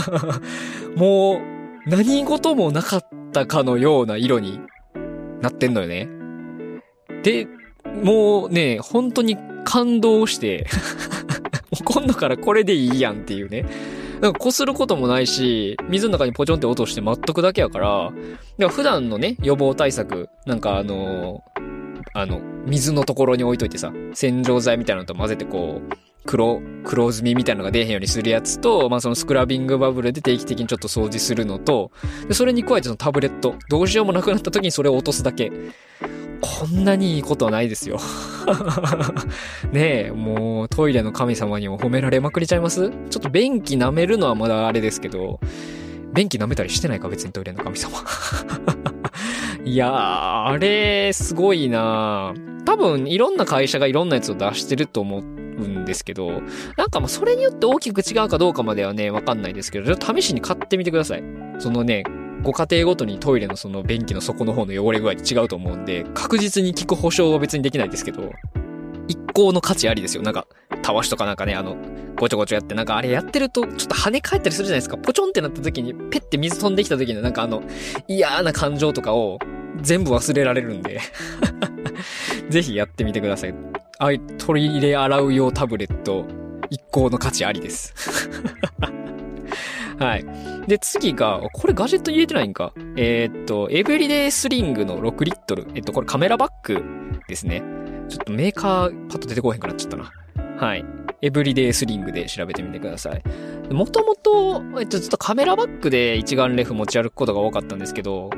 [0.96, 1.40] も
[1.86, 4.60] う、何事もなかったかのような色に
[5.40, 6.08] なってんのよね。
[7.22, 7.46] で、
[8.02, 9.36] もうね、本当に
[9.66, 10.66] 感動して
[11.70, 13.66] もう今度からこれでいいやんっていうね。
[14.20, 18.12] なんか擦ることもないし、水の中にポチョンって落として待っとくだけやから、
[18.56, 21.44] で普段のね、予防対策、なんかあの、
[22.14, 31.90] あの、水のところに置いといてさ、洗浄剤みたいなのと混ぜてこう、黒、黒ずみみたいなのが出えへんようにするやつと、まあそのスクラビングバブルで定期的にちょっと掃除するのと、
[32.26, 35.52] でそれに加えてそのタブレット、どうしようもなくなった時にそれを落とすだけ。
[36.40, 37.98] こんなにいいことはないですよ。
[39.72, 42.90] ねえ、もうトイレの神様にも褒められまくりちゃいます？
[42.90, 45.40] ちょっと便器舐めるのはまだあれですけど、
[46.12, 47.08] 便器舐めたりしてないか？
[47.08, 47.98] 別にトイレの神様。
[49.64, 52.34] いやー、あれ、すごいな。
[52.64, 56.42] 多分、いろんな会社がいろんなやつを出してると思うんですけど、
[56.76, 61.24] なんかまあそれによって大きく違うかどうかまではね、わかんないですけど、ちょっと試しに買ってみてください。
[61.58, 62.04] そのね、
[62.42, 68.32] ご家庭ごとにトイレのその便器の底の方の汚れ具合って違うと思うんで、確実に効く保証は別にできないですけど、
[69.08, 70.22] 一向の価値ありですよ。
[70.22, 70.46] なんか、
[70.82, 71.76] たわしとかなんかね、あの、
[72.16, 74.96] ごちょごちょやって、なんかあれやってると、ちょっと跳ね返ったりするじゃないですか。
[74.96, 77.62] ポチョンってなった時に、ペッて水飛んできた時のなんかあの、
[78.08, 79.38] 嫌な感情とかを
[79.82, 81.00] 全部忘れられるんで
[82.48, 83.54] ぜひやってみてください。
[83.98, 86.24] あい、取り入れ洗う用タブレット、
[86.70, 87.94] 一向の価値ありです
[89.98, 90.24] はい。
[90.66, 92.72] で、次が、これガジェット入れてないんか？
[92.96, 95.66] えー、っと、エブリデイスリングの6リットル。
[95.74, 96.82] えっと、これカメラバッグ
[97.28, 97.62] ですね。
[98.08, 100.12] ちょっとメーカーパッと出てこへんくなっちゃったな。
[100.58, 100.84] はい。
[101.22, 103.22] エブリデイスリングで調べてみてください。
[103.72, 108.32] もともと、えっと、ずっとカメラバッグで一眼レフ持ち歩くことが多かったんですけど、オー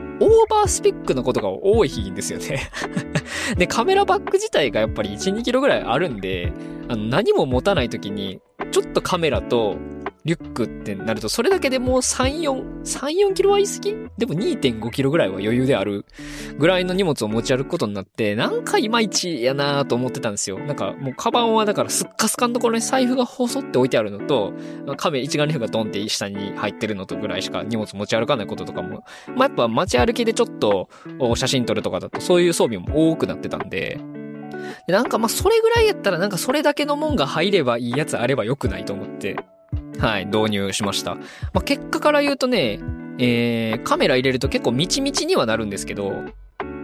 [0.49, 2.71] バースペックのことが多いんですよね
[3.59, 6.53] で、カメラバッグ自体がやっぱり1、2キロぐらいあるんで、
[6.89, 8.41] あの、何も持たない時に、
[8.71, 9.77] ちょっとカメラと、
[10.29, 13.97] リュックってなると、それだけでもう3、4、3、4キロは言い過ぎ？
[14.19, 16.05] でも2.5キロぐらいは余裕である
[16.59, 20.59] ぐらいの荷物を持ち歩くことになって、なんかいまいちやなと思ってたんですよ。
[20.59, 24.53] なんかもうカバンはだからスッカスカのところに財布が細って置いてあるのと、
[24.99, 30.91] カメ一眼レフがドンって下に入ってるのとぐらいしか荷物持ち歩かないこととかも、まあ、やっぱ街歩きでちょっと
[31.37, 33.99] 写真撮るとかだとそういう装備も多くなってたんで、
[34.87, 39.37] でなんかまあそれぐらいやったらなんかそれだけのもんが入ればいいやつあればよくないと思って、
[39.99, 41.17] はい、導入しました。
[41.17, 41.23] ま
[41.55, 42.81] あ、結果から言うとね、
[43.19, 46.13] えー、カメラ入れると結構みちみちにはなるんですけど、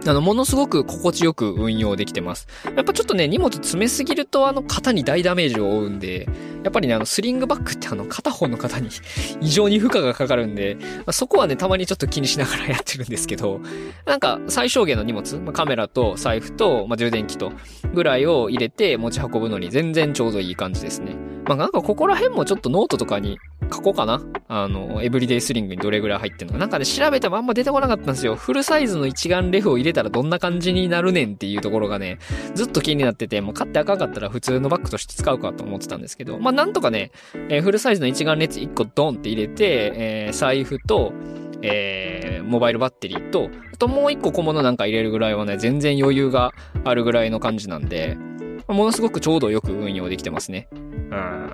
[0.07, 2.47] あの、ものすごく心地よく運用できてます。
[2.75, 6.27] やっぱちょっとね、荷物詰めすぎるとあの肩に大ダメージを負うんで、
[6.63, 8.89] やっぱりね、あの、スリングバッグってあの、片方の肩に
[9.41, 13.61] 異常に負荷がかかるんで、まあ、そこはね、たまにちょっと気にしながらやってるんですけど、
[14.05, 17.53] なんか、最小限の荷物、まあ、カメラと財布と、まあ、充電器と、
[17.93, 21.34] ぐらいを入れて持ち運ぶのに全然ちょうどいい感じですね。
[21.47, 23.37] まあ、なんかここら辺もちょっとノートとかに
[23.71, 26.59] 書こうかなあの、エブリデイスリングにどれぐらい入ってんのか。
[26.59, 28.35] なんかね、調べてもあんま出てこなかったんですよ。
[28.35, 32.17] フルサイズの一眼レフを入れたらどんな感じになるねんっていうところがね、
[32.55, 37.11] ずっと気になってて、もう買ってあかんかったら普通のバッグとして使うかと思ってたんですけど、まあなんとかね、
[37.49, 41.13] えー、フルサイズの一眼レフ1個ドンって入れて、えー、財布と、
[41.61, 46.53] えー、モバイルバッテリーと、あともう1個小物なんか入れるぐらいはね、全然余裕が
[46.83, 48.17] あるぐらいの感じなんで、
[48.73, 50.67] ものすごくちょうどよく運用できてますね。
[50.73, 51.51] うん。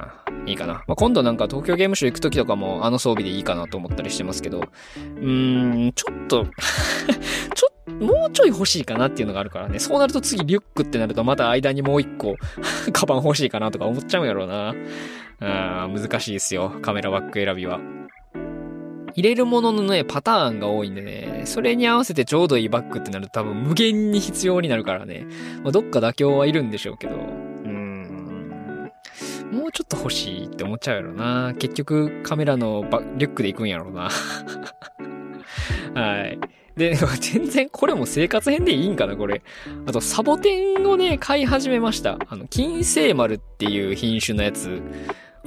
[0.47, 0.83] いいかな。
[0.87, 6.45] まあ、今度なんか東京ゲームショウ行く時とかもあの装備でいいかなと思ったりしてますけど、うーん、ちょっと
[7.55, 9.79] ちょっと、もうちょい欲しいかなっていうのがあるからね。
[9.79, 12.35] そうなると次リュックってなるとまた間にもう一個
[12.93, 14.73] カバン欲しいかなとか思っちゃうんやろうな。
[15.43, 16.77] あ難しいですよ。
[16.81, 17.79] カメラバッグ選びは。
[19.15, 25.25] 入れるもののね、パターンが多いんでね、それに合わせてちょうどいいバッグってなると多分無限に必要になるからね。
[25.63, 27.19] まあ、どっか妥協はいるんでしょうけど、う
[27.67, 28.91] ん
[29.51, 31.53] もうちょっと欲しいって思っちゃうやろな。
[31.59, 34.09] 結局カメラのバリュックで行くんやろな。
[35.93, 36.39] はい。
[36.77, 39.41] で、全然これも生活編でいいんかな、これ。
[39.85, 42.17] あと、サボテンをね、買い始めました。
[42.29, 44.81] あの、金星丸っていう品種のやつ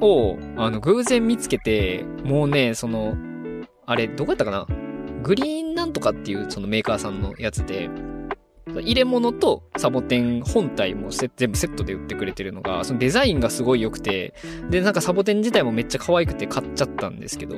[0.00, 3.16] を、あの、偶然見つけて、もうね、その、
[3.87, 4.66] あれ、どこやったかな？
[5.23, 7.90] グリーンなんとかっていうそのメーカーさんのやつで、
[8.66, 14.35] 入れ物とサボテン本体も全部セットで売ってくれてるのが、そのデザインがすごい良くて、
[14.70, 17.57] で、なんかサボテン自体もめっちゃ可愛くて買っちゃったんですけど、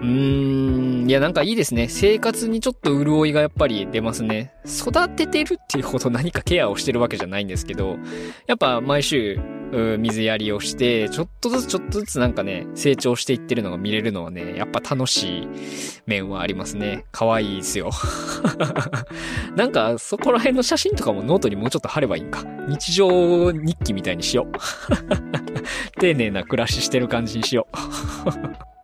[0.00, 1.88] ーん、いやなんかいいですね。
[1.88, 4.52] 生活にちょっと潤いがやっぱり出ますね。
[4.64, 7.96] 育ててるっていうほど何かケアをしてるわけじゃないんですけど、
[8.46, 9.38] やっぱ毎週、
[9.98, 15.48] 水やりをして、ちょっとずつちょっとずつなんかね、成長していってるのが見れるのはね、やっぱ楽しい
[16.06, 17.04] 面はありますね。
[17.12, 17.90] 可愛いですよ。
[19.56, 22.44] なんか、そこら辺の写真とかもノートにもうちょっと貼ればいいんか。
[22.68, 24.52] 日常日記みたいにしよう。
[26.00, 28.77] 丁寧な暮らししてる感じにしよう。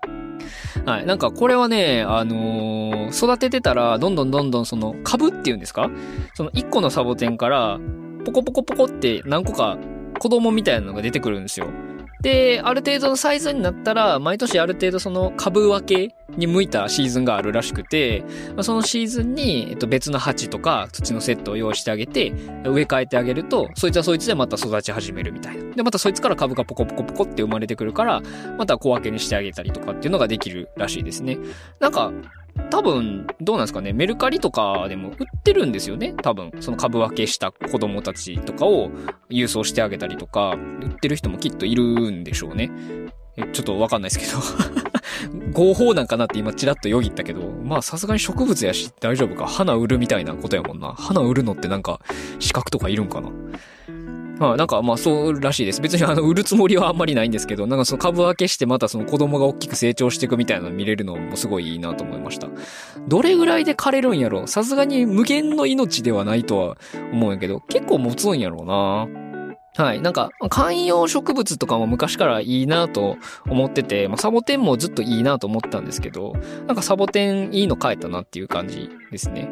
[0.87, 1.07] はい。
[1.07, 5.91] なんかこれはね、あのー、育ててたら、どんどんどんどんその株っていうんですか？
[6.35, 7.79] その1個のサボテンから、
[8.25, 9.79] ポコポコポコって何個か
[10.19, 11.69] 子供みたいなのが出てくるんですよ。
[12.25, 18.25] で、ある程度のサイズになったら、毎年ある程度その株分けに向いたシーズンがあるらしくて、
[18.63, 22.31] そのシーズンに、えっと、別の鉢とか土のセットを用意してあげて、
[22.65, 25.75] 植え替えてあげると、そいつはそいつでまた育ち始めるみたいな。
[25.75, 28.23] で、またそいつから株がポコポコポコって生まれてくるから、
[28.57, 31.37] また小分けにしてあげたりとかっていうのができるらしいですね。
[31.79, 32.11] なんか、
[32.71, 33.93] 多分、どうなんですかね。
[33.93, 36.15] メルカリとかでも売ってるんですよね。
[36.23, 38.91] 多分、その株分けした子供たちとかを
[39.31, 42.71] 郵送してあげたりとか、売ってる人もきっといるんでしょうね。
[43.53, 44.41] ちょっとわかんないですけど
[45.53, 49.47] 合法なんかなって今チラッとよぎったけど、まあさすがに植物やし大丈夫か。
[49.47, 50.93] 花売るみたいなことやもんな。
[50.93, 52.01] 花売るのってなんか
[52.39, 53.31] 資格とかいるんかな。
[54.39, 55.81] まあなんかまあそうらしいです。
[55.81, 62.49] 別にあの 売るつもりはあんまりないんですけど、なんかその株分けしてまたその子供が大きく成長していくみたいなの見れるのもすごいいいなと思いました。
[63.09, 66.77] どれぐらいで枯れるんやろさすがに無限の命ではないとは
[67.13, 69.25] 思うんやけど、結構持つんやろうな。
[69.77, 70.01] はい。
[70.01, 73.17] なんか、観葉植物とかも昔からいいなと
[73.49, 76.35] 思ってて、まあ、サボテンもずっといいなと思ったんですけど、
[76.69, 79.51] なんかサボテンいいの変えたなっていう感じですね。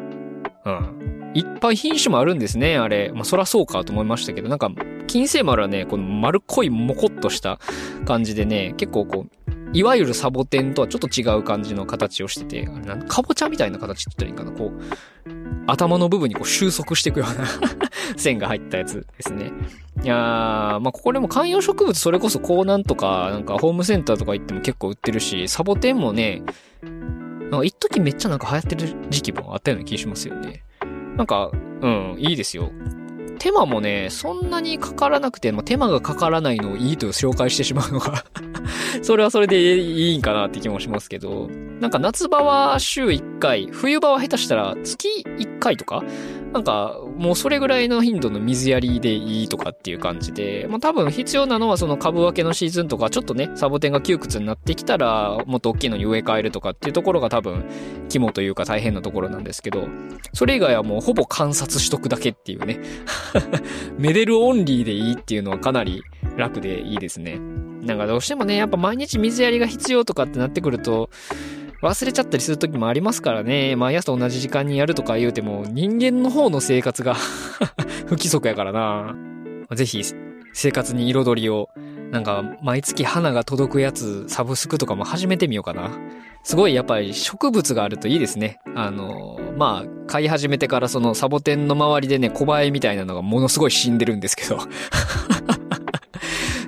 [0.65, 1.22] うん。
[1.33, 3.11] いっぱい品種もあるんですね、あれ。
[3.13, 4.69] まあ、そらそうかと思いましたけど、なんか、
[5.07, 7.59] 金星丸はね、この丸っこいモコっとした
[8.05, 17.47] 感じでね、結構こう、いわゆるサボテンとはちょっと違う感じの形をしてて、あれなんかぼちゃみたいな形って言ったらいいかな、こう、頭の部分にこう収束していくような
[18.17, 19.51] 線が入ったやつですね。
[20.03, 26.43] いやー、まあ、ここでも観葉植物それこそコーナンとか、なんかホームセンターとか行っても結構売ってるし、サボテンもね、
[26.83, 30.63] なんか一時めっちゃなんか流行ってる時期もあったような気しますよね。
[31.17, 32.71] なんか、うん、いいですよ。
[33.43, 38.23] 手間もね、そんなにかからなくて、まあ、手間がかからないのをいいと紹介してしまうのが
[39.03, 41.49] それはそれでいいんかなって気もしますけど、
[41.81, 46.05] なんか夏場は週1回、冬場は下手したら月1回とか
[46.53, 57.65] なんか、もうそれぐらいの頻度の水やりでいいとかっていう感じで、まあ多分必要なのはその株分けのシーズンとか、ちょっとね、サボテンが窮屈になってきたら、もっと大きいのに植え替えるとかっていうところが多分、
[58.07, 59.87] 肝というか大変なところなんですけど、
[60.33, 62.79] それ以外はもうほぼ観察しとくだけっていうね。
[63.97, 66.03] メデルオンリーでいいっていうのはかなり
[66.37, 67.39] 楽でいいですね。
[67.81, 71.09] なんかどうしてもね、やっぱ毎日水やりが必要とかってなってくると、
[71.81, 73.75] 忘れちゃったりする時もありますからね。
[73.75, 77.15] 毎朝同じ時間にやるとか言うても、人間の方の生活が
[78.07, 79.15] 不規則やからな。
[79.75, 80.01] ぜひ、
[80.53, 81.69] 生活に彩りを、
[82.11, 85.91] なんか、毎月花が届くやつ、サブスクとかも始めてみようかな。
[86.43, 88.59] すごいやっぱり植物があるといいですね。
[88.75, 94.59] あの、まあ、飼い始めてからそのサボテンの周りでね、小バエみたいなのがものすごい死んでるんですけど。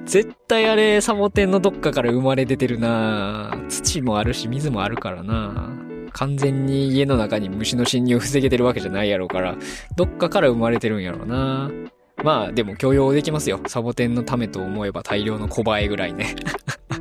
[0.05, 5.69] 絶対あれ、サボテンのどっかから生まれ出てるな土もあるし、水もあるからな
[6.13, 9.57] 完全に家の中に虫の侵入を防げてるわけじゃないやろうから、
[9.97, 11.69] どっかから生まれてるんやろうな
[12.25, 13.59] まあ、でも許容できますよ。
[13.67, 16.35] サボテンのためと思えば大量の小バエぐらいね。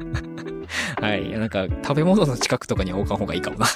[1.01, 1.31] はい。
[1.31, 3.67] なんか、食べ物の近くとかに置かん方がいいかもな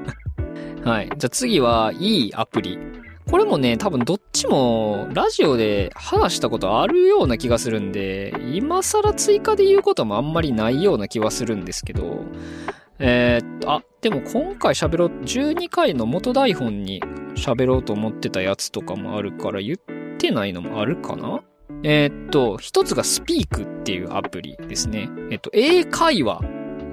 [0.90, 1.10] はい。
[1.18, 2.78] じゃあ次は、いいアプリ。
[3.30, 12.24] これもね、多分どっちもラジオで話したことあるような気がするんで、今更追加で言うこともあんまりないような気はするんですけど、
[12.98, 17.02] えー、っと、あ、でも今回喋ろう、12回の元台本に
[17.34, 19.76] 喋ろうと思ってたやつとかもあるから言っ
[20.14, 21.40] ってないのもあるかな？
[21.82, 25.08] えー、っと、一つがスピークっていうアプリですね。
[25.30, 26.40] えっと、英会話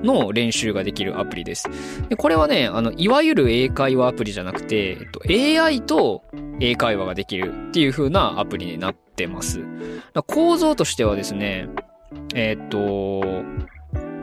[0.04, 1.70] の練習ができるアプリです。
[2.10, 6.24] でこれはね、あの、いわゆる英会話アプリじゃなくて、えっと、AI と
[6.60, 9.60] 英会話ができるっていう風なアプリになってます。
[10.28, 11.70] 構造としてはですね、
[12.34, 13.22] えっと、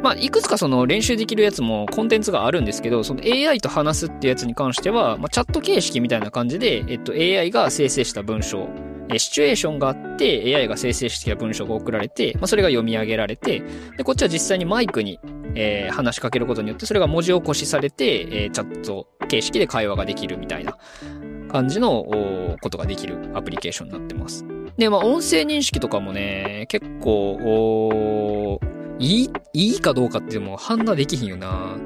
[0.03, 8.69] まあ、いくつかその練習できるやつもコンテンツがあるんですけど、その AI と話すっていうやつに関しては、まあ、チャット形式みたいな感じで、えっと、AI が生成した文章
[9.11, 13.63] えシチュエーションがあって、AI が生成してきた文章が送られて、まあ、それが読み上げられて、
[13.97, 15.19] で、こっちは実際にマイクに
[15.55, 20.79] えー、話しかけることによって、それが文字起こしされて、えー、チャット形式で会話ができるみたいな
[21.51, 22.05] 感じの
[22.61, 24.45] ことができるアプリケーションになってます。
[24.77, 28.61] で、まあ、音声認識とかもね、結構、
[28.99, 31.77] いい、いいかどうかってもう判断できひんよな。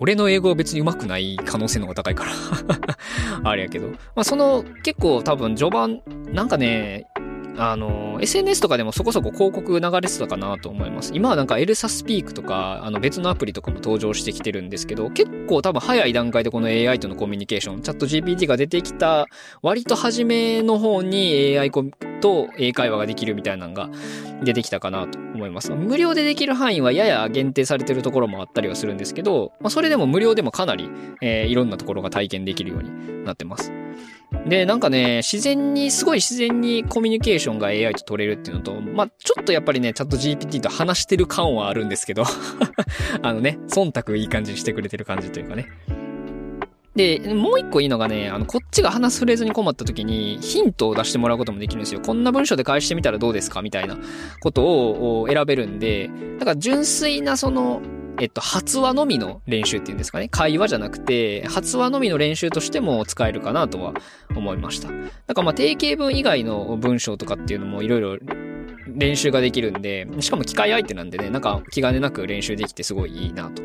[0.00, 2.30] 俺の英語は別に上手くない可能性の方が高いから
[3.50, 3.88] あれやけど。
[3.88, 6.00] まあ、その、結構多分序盤、
[6.32, 7.06] なんかね、
[7.58, 11.12] あの、SNS とかでもそこそこ広告流れてたかなと思います。
[11.14, 19.26] 今はなんかエルサスピークとか、あの別のアプリとかも登場してきてるんですけど、結構多分早い段階でこの AI とのコミュニケーション、チャット GPT が出てきた
[19.60, 21.72] 割と初めの方に AI
[22.20, 23.90] と英会話ができるみたいなのが
[24.44, 25.72] 出てきたかなと思います。
[25.72, 30.88] 無料でできる範囲はやや限定されてるところもあったりはするんですけど、まあ、それでも無料でもかなり、
[31.20, 33.72] えー、いろんなところが体験できるようになってます。
[34.46, 42.24] で、なんかね、自然に、すごい自然にコミュニケーションが AI と取れるっていうのと、まあ、ちょっとやっぱりね、チャット GPT と話してる感はあるんですけど
[43.22, 45.66] あのね、忖度いい感じにしてくれてる感じというかね。
[46.98, 52.00] で、もう一個いいのがね、あの、こっちが話すフレーズに困った時に、ヒントを出してもらうこともできるんですよ。
[52.00, 53.96] こんな文章で返してみたらどうですかみたいな
[54.40, 56.10] ことを選べるんで、
[56.40, 57.80] だから純粋なその、
[58.20, 60.28] えっと、発話のみの練習っていうんですかね。
[60.28, 63.94] 会話じゃなくて、発話のみの練習としても使えるかなとは
[64.34, 64.88] 思いました。
[64.88, 68.18] だからまあ定型文以外の文章とかっていうのもいろいろ
[68.86, 73.62] 練習ができるんで、しかも機械相手なんでね、なんか気兼ねなく練習できてすごいいいなと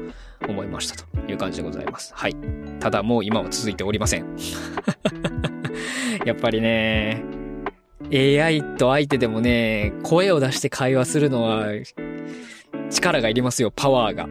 [0.47, 2.13] 思いましたという感じでございます。
[2.13, 2.35] はい。
[2.79, 4.25] ただもう今は続いておりません。
[6.25, 7.23] やっぱりね、
[8.11, 11.65] AI と相手でもね、声を出して会話するのは
[12.93, 14.29] 力がいりますよ、パワーが。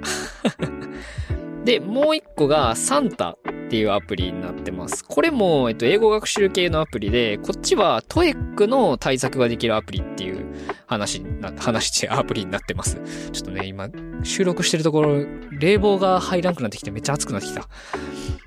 [1.64, 3.36] で、もう一個がサンタっ
[3.70, 5.04] ていうアプリになってます。
[5.04, 10.44] これも、えっと、英語学習系のアプリで、こっちはトエックの対策ができるアプリっていう
[10.86, 13.00] 話な、話してアプリになってます。
[13.32, 13.88] ちょっとね、今、
[14.24, 15.24] 収録してるところ、
[15.58, 17.68] 冷房が入らんくなってきてめっちゃ暑くなってきた。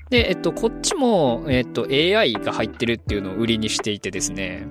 [0.09, 4.67] で、えっと、こっちも、えっと、AI が入ってるっていうのを売りにしていてですね、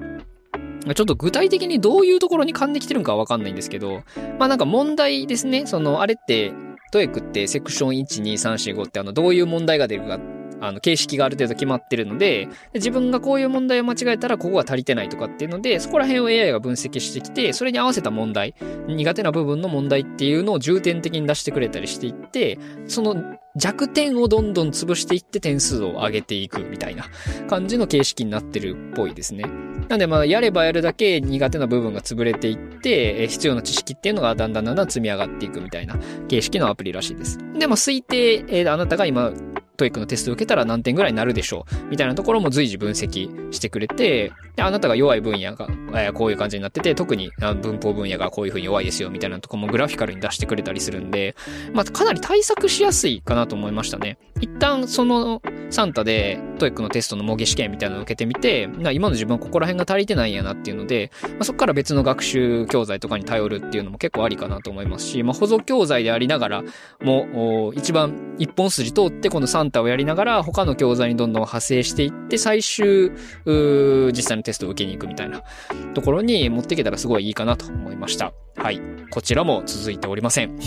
[0.92, 4.02] ちょっと具体的にどういうところに噛んできてるんかわかんないんですけど、
[4.38, 5.66] まあなんか問題ですね。
[5.66, 6.52] その、あれって、
[6.92, 10.18] トエクってセクション1、2、3、4、5ってあの、どういう問題が出るか、
[10.66, 18.54] あの、形式がある程度決まってるので、自分がこういう問題を間違えたらここが足りてないとかっていうので、そこら辺を AI が分析してきて、それに合わせた問題、
[18.88, 23.16] 苦手な部分の問題っていうのを重点的に出してくれたりしていって、その
[23.56, 27.04] 弱点をどんどん潰していって点数を上げていくみたいな
[27.48, 29.44] 感じの形式になってるっぽいですね。
[29.88, 35.96] なんでまあ、やればやるだけ苦手な部分が潰れていって、必要な知識っていうのがだんだんだんだん積み上がっていくみたいな
[36.28, 37.38] 形式のアプリらしいです。
[37.58, 39.32] で、まあ、推定、えー、あなたが今
[39.76, 47.30] TOEIC のテストを受けたら何点ぐらいになるでしょうみたいなところも随時分析してくれて、で、あなたが弱い分野が、え、こういう感じになってて、特に
[47.62, 51.34] 文法分野がこういう風に弱いですよみたいなとこもグラフィカルに出してくれたりするんで、
[51.72, 54.18] まあ、かなり対策しやすいかなと思いましたね。
[54.40, 66.64] 一旦そのサンタで TOEIC のテストの模擬試験みたいなのを受けてみて、今の自分はここら辺が足りてないんやなっていうので、まあ、そこから別の学習教材とかに頼るっていうのも結構ありかなと思いますし、まあ、補助教材でありながら
[67.02, 73.10] も、一番一本筋通ってこのサンタンタをやりながら他の教材にどんどん派生していって、最終、
[73.44, 75.42] 実際のテストを受けに行くみたいな
[75.94, 78.32] ところに持っていけたらすごいいいかなと思いました。
[78.56, 78.80] はい。
[79.10, 80.56] こちらも続いておりません。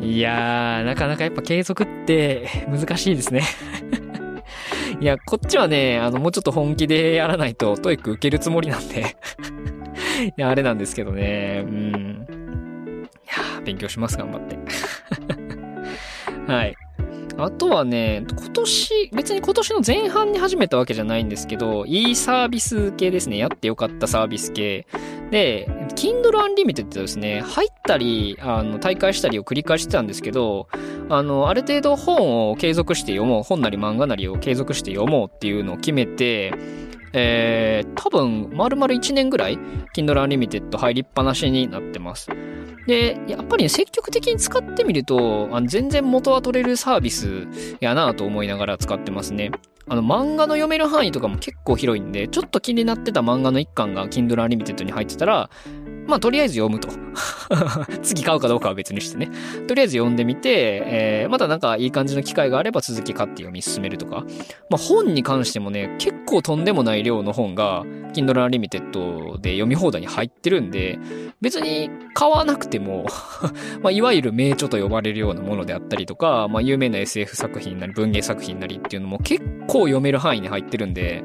[0.00, 3.42] いやー、なかなかやっぱ継続って難しいですね
[5.00, 9.16] いや、こっちはね、あの、もうちょっと本気でやらないと、 TOEIC 受けるつもりなんで
[10.36, 12.26] いや、あれなんですけどね、うん。
[13.04, 14.56] いや勉強します、頑張って
[16.46, 16.74] はい。
[17.38, 23.38] あとはね、今年、別に今年の前半に始めたわけじゃないんですけど、いいサービス系ですね。
[23.38, 24.88] やってよかったサービス系。
[25.30, 30.66] で、Kindle Unlimited ですね、入ったり、あの、大会したりを繰り返してたんですけど、
[31.08, 36.52] あの、ある程度本を継続して読もう、本なり漫画なりを継続して読もうっていうのを決めて、
[37.12, 39.58] えー、多分、丸々1年ぐらい、
[39.94, 42.28] Kindle Unlimited 入りっぱなしになってます。
[42.86, 47.46] で、やっぱりね、積極的に使ってみると、あの全然元は取れるサービス
[47.80, 49.50] やなと思いながら使ってますね。
[49.88, 55.50] あの、漫画の読める範囲とかも結構広いんで、ちょっと気になってた漫画の一巻が Kindle Unlimited に入ってたら、
[56.06, 56.88] まあ、とりあえず読むと。
[58.02, 59.30] 次買うかどうかは別にしてね。
[59.66, 64.24] とりあえず読んでみて、えー、またなんかいい感じの機会があれば続き買って読み進めるとか。
[64.70, 70.98] まあ、本に関してもね、結構とんでもない量の本が、Kindle Unlimited で読み放題に入ってるんで、
[71.40, 73.06] 別に買わなくても
[73.82, 81.22] まあ、いわゆる名著と呼ばれるようなものであったりとか、まあ、有名な SF 作品なり文芸作品なりっていうのも結構読める範囲に入ってるんで、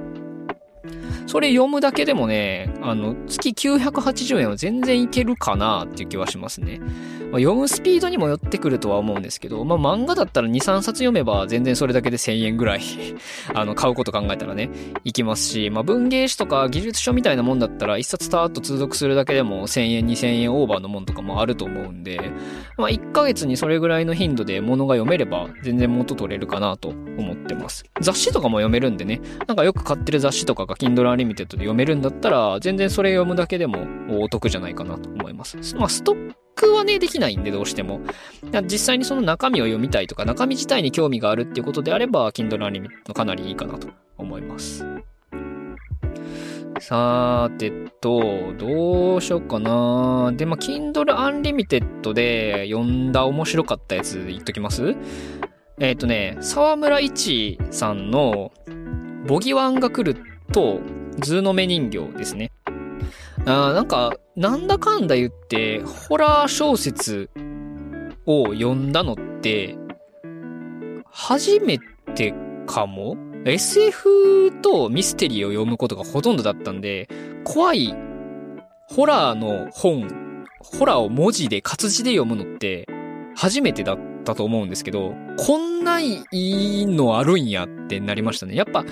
[1.25, 6.79] それ読むだけでもね、あの、月980円は全然いけるかなっていう気はしますね。
[7.33, 12.81] まあ、読むスピードにも寄ってくるとは思うんですけど、まあ、漫画だったら2、3冊読めば全然それだけで1000円ぐらい
[13.55, 14.69] あの、買うこと考えたらね、
[15.03, 22.21] いきますし、まあ、文芸誌とか技術書みたいなもんだったら1冊たーっと通読するだけでも1000円、2000円オーバーのもんとかもあると思うんで、
[22.77, 27.83] まあ、1ヶ月にそれぐらいの頻度で物が読めれば全然元取れるかなと思ってます。
[27.99, 33.85] 雑誌とかも読めるんでね、なんかよく買ってる雑誌とかが Kindle Unlimited で読めるんだったら、全然それ読むだけでも
[34.23, 35.57] お得じゃないかなと思います。
[35.75, 38.01] まあ、ストックはね、できないんで、どうしても。
[38.63, 43.87] 実際にその中身を読みたいとか、中身自体に興味があるっていうことであれば、Kindle Unlimited かなりいいかなと
[44.17, 44.85] 思います。
[46.79, 50.33] さーてと、どうしようかな。
[50.35, 54.95] で、まあ、Kindle Unlimited で読んだ面白かったやつ言っときます？
[55.79, 58.51] えっ、ー、とね、澤村伊智さんの、
[59.27, 60.21] ぼぎわんが、来る
[60.51, 60.79] と、
[61.19, 62.51] ずうのめ人形ですね。
[63.45, 67.29] あなんか、なんだかんだ言って、ホラー小説
[68.25, 69.77] を読んだのって、
[71.11, 71.79] 初め
[72.15, 72.33] て
[72.65, 77.07] かも ?SF とミステリーを読むことがほとんどだったんで、
[77.43, 77.93] 怖い
[78.87, 80.07] ホラーの本、
[80.59, 82.87] ホラーを文字で活字で読むのって
[83.35, 88.55] 初めてだったと思うんですけど、こんないいのあるんやってなりましたね。
[88.55, 88.85] やっぱ、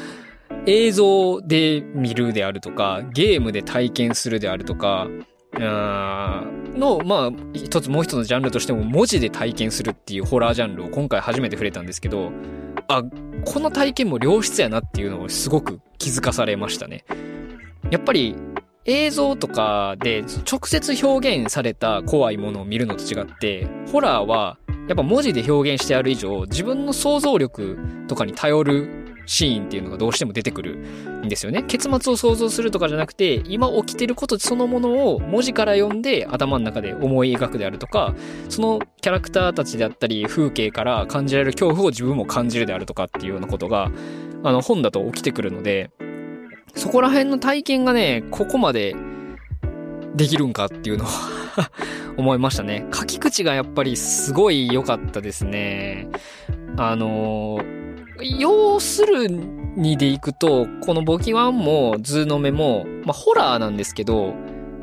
[0.65, 5.07] 映像で見るであるとか、ゲームで体験するであるとか、
[5.53, 12.31] の、まあ、一つもう一つのジャンルとしても文字で体験するっていうホラージャンルを今回初めて触れたんですけど、
[12.87, 13.03] あ、
[13.45, 17.05] この体験も良質やなっていうのをすごく気づかされましたね。
[17.89, 18.35] やっぱり
[18.85, 24.57] 映像とかで直接表現された怖いものを見るのと違って、ホラーは
[24.87, 31.63] やっぱ文字で表現してある以上、自分の想像力とかに頼るシーンっていうのがどうしても出てくるんですよね。
[31.63, 38.15] 結末を想像するとかじゃなくて、今起きてることそのものを文字から読んで頭の中で思い描くであるとか、
[38.49, 43.91] そのキャラクターたちであったり、風景から感じられる恐怖を自分も感じるであるとかっていうようなことが、
[44.43, 45.91] あの本だと起きてくるので、
[46.75, 48.95] そこら辺の体験がね、ここまで
[50.15, 51.71] できるんかっていうのは
[52.17, 52.85] 思いましたね。
[52.93, 56.07] 書き口がやっぱりすごい良かったですね。
[56.77, 57.80] あのー
[58.21, 64.33] 要するにでいくと、このぼぎわんもずうのめも、まあ、ホラーなんですけど、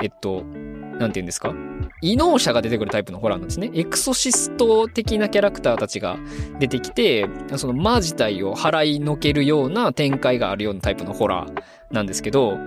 [0.01, 1.53] えっと、なんて言うんですか？
[2.01, 3.71] 異能者が出てくるタイプのホラーなんですね。
[3.73, 6.17] エクソシスト的なキャラクターたちが
[6.59, 11.63] 出てきて、その魔自体を払いのけるような展開があるようなタイプのホラー
[11.93, 12.57] なんですけど、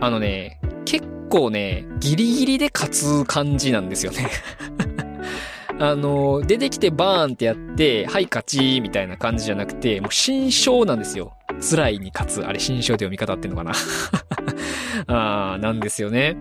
[0.00, 4.28] あのね、結構ね、ギリギリで勝つ感じなんですよね
[5.80, 11.32] あの、出てきてバーンってやって、はい、勝ちみたいな感じじゃなくて、もう新章なんですよ。
[11.58, 12.44] 辛いに勝つ。
[12.44, 13.72] あれ、新章って読み方ってんのかな
[15.08, 16.36] あー、なんですよね。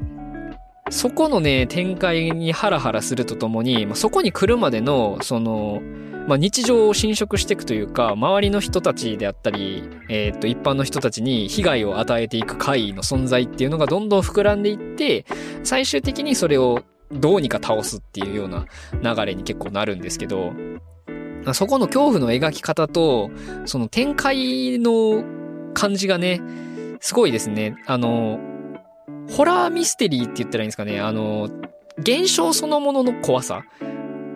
[0.89, 5.81] そこのね、展開にハラハラするとともに、まあ、そこに来るまでの、その、
[6.27, 15.25] まあ、日常を侵食していくというか、周りの人たちであったり、えー、っと、一般の人たちに被害を与えていく怪異の存在っていうのがどんどん膨らんでいって、
[15.63, 18.65] 最終的にそれをどうにか倒すっていうような
[19.01, 20.53] 流れに結構なるんですけど、
[21.53, 23.31] そこの恐怖の描き方と、
[23.65, 25.23] その展開の
[25.73, 26.41] 感じがね、
[26.99, 27.75] すごいですね。
[27.87, 28.39] あの、
[29.29, 30.99] ホラーミステリーって言ったらいいんですかね。
[30.99, 31.49] あの、
[31.97, 33.63] 現象そのものの怖さ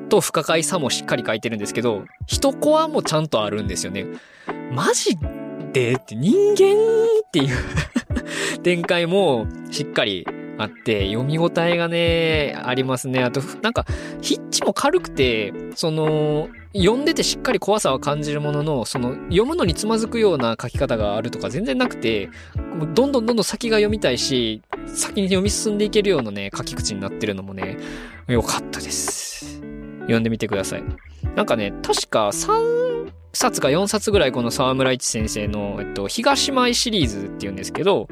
[0.10, 4.06] と不可解さもしっかり書いてるんですけど、人コアもちゃんとあるんですよね。
[4.72, 5.18] マジ
[5.72, 6.76] でって人間
[7.28, 7.58] っていう
[8.64, 10.26] 展開もしっかり
[10.58, 13.24] あって、読み応えがね、ありますね。
[13.24, 13.86] あと、なんか、
[14.22, 22.30] ヒッチも軽くて、その、読んでてしっかり怖さは感じるものの、その、読むのにつまずくような書き方があるとか全然なくて、
[22.94, 27.78] どんどんどんどん先が読みたいし、先に読み進んでいけるようなね、書き口になってるのもね、
[28.28, 29.60] 良かったです。
[30.02, 30.84] 読んでみてください。
[31.36, 32.93] なんかね、確か3
[33.34, 38.08] 冊か4冊ぐらいこの沢村一先生の、えっと、東舞シリーズって言うんですけど、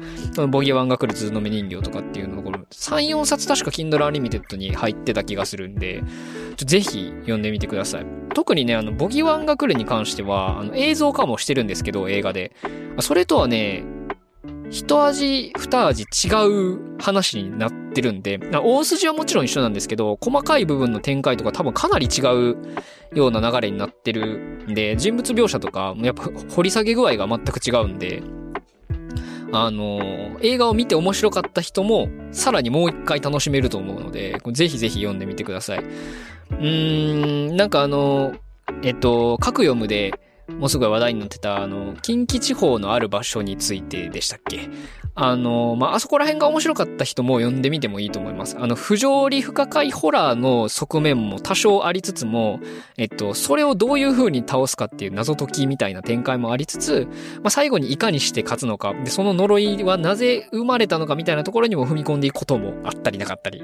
[0.48, 6.02] ボギーワンが来る図の目人形とかっていうのが、この3、4冊確か Kindle Unlimited に入ってた気がするんで、
[6.56, 8.06] ぜひ読んでみてください。
[8.34, 12.52] 特にね、あの、ボギーワンが来るに関しては、あの、映像化もしてるんですけど、映画で。
[13.00, 13.84] それとはね、
[14.72, 16.06] 一味、二味違
[16.46, 22.56] う話になってるんで、大筋はもちろん一緒なんですけど、細かい部分の展開とか多分かなり違う
[23.14, 28.22] ような流れになってるんで、人物描写とか、やっぱ掘り下げ具合が全く違うんで、
[29.52, 35.80] あの、映画を見て面白かった人も、さらにもう一回楽しめると思うので、ぜひぜひ読んでみてください。
[35.80, 38.32] うーん、なんかあの、
[38.82, 40.14] えっと、各読むで、
[40.48, 44.68] もうすごい話題になってた、あの、近畿地方のある場所についてでしたっけ？
[45.14, 48.56] あの、まあ、あそこら辺が面白かった人も読んでみてもいいと思います。
[48.58, 52.60] あの、不条理不可解ホラーの側面も多少ありつつも、
[52.96, 63.62] えっと、それをどういう風に倒すかっていう謎解きみたいな展開もありつつ、まあ、最後にいかにして勝つのか、で、その呪いはなぜ生まれたのかみたいなところにも踏み込んでいくこともあったりなかったり。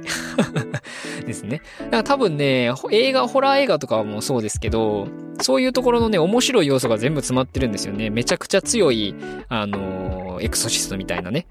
[1.48, 1.62] ね。
[1.78, 5.08] だから多分ね、映画、ホラー映画とかもそうですけど、
[5.40, 8.10] そういうところのね、面白い要素が全部詰まってるんですよね。
[8.10, 9.14] めちゃくちゃ強い、
[9.48, 11.46] あのー、エクソシストみたいなね。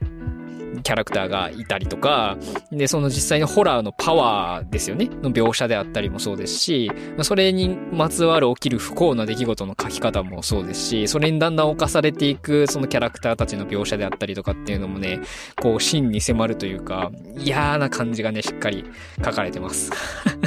[0.88, 2.38] キャラクターがいたりとか、
[2.72, 6.90] で、その実際のホラーのパワーですよね、の描写であったりもそうですし、
[7.24, 15.20] それにまつわる起きる不幸な出来事の書き方もそうですし、それにだんだん侵されていくそのキャラクターたちの描写であったりとかっていうのもね、
[15.62, 18.86] こう真に迫るというか、嫌な感じがね、しっかり
[19.26, 19.92] 書かれてます。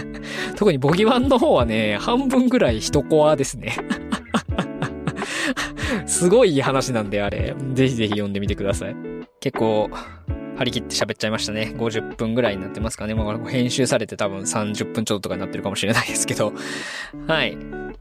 [0.56, 3.76] 特にボギワンの方はね、半分ぐらい一コアですね。
[6.06, 7.54] すごいいい話なんで、あれ。
[7.74, 8.96] ぜひぜひ読んでみてください。
[9.40, 9.90] 結構、
[10.56, 11.72] 張り切って喋っちゃいましたね。
[11.76, 13.14] 50分ぐらいになってますかね。
[13.14, 16.52] まあ、編集されて多分30分ちょっととかになってるかもしれないですけど。
[17.26, 17.56] はい。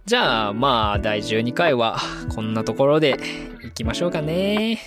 [0.05, 1.97] じゃあ、まあ、第12回は
[2.35, 3.17] こんなところで
[3.63, 4.79] 行きましょうかね。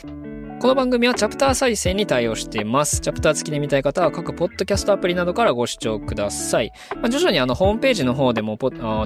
[0.62, 3.00] この番組はチャプター再生に対応しています。
[3.00, 6.70] チャプター付きで見たい方は各ポッドキャストアプリなどからご視聴ください。
[6.94, 8.56] まあ、徐々にあのホームページの方でも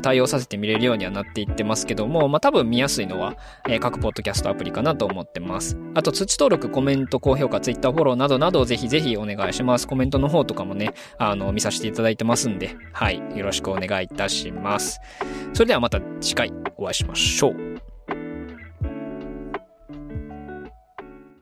[0.03, 3.39] 対応させて見れるようにはなっていってますけども、まあ、多分見やすいのは、
[3.71, 5.79] えー、各ポッドキャストアプリかなと思ってます。
[5.95, 9.89] あと、土登録、コメント、高評価、ツイッターフォローなどなどぜひぜひお願いします。
[9.89, 15.01] コメントの方とかもね、あの、見させていただいてますんで、はい、よろしくお願いいたします。
[15.55, 17.96] それではまた次回お会いしましょう。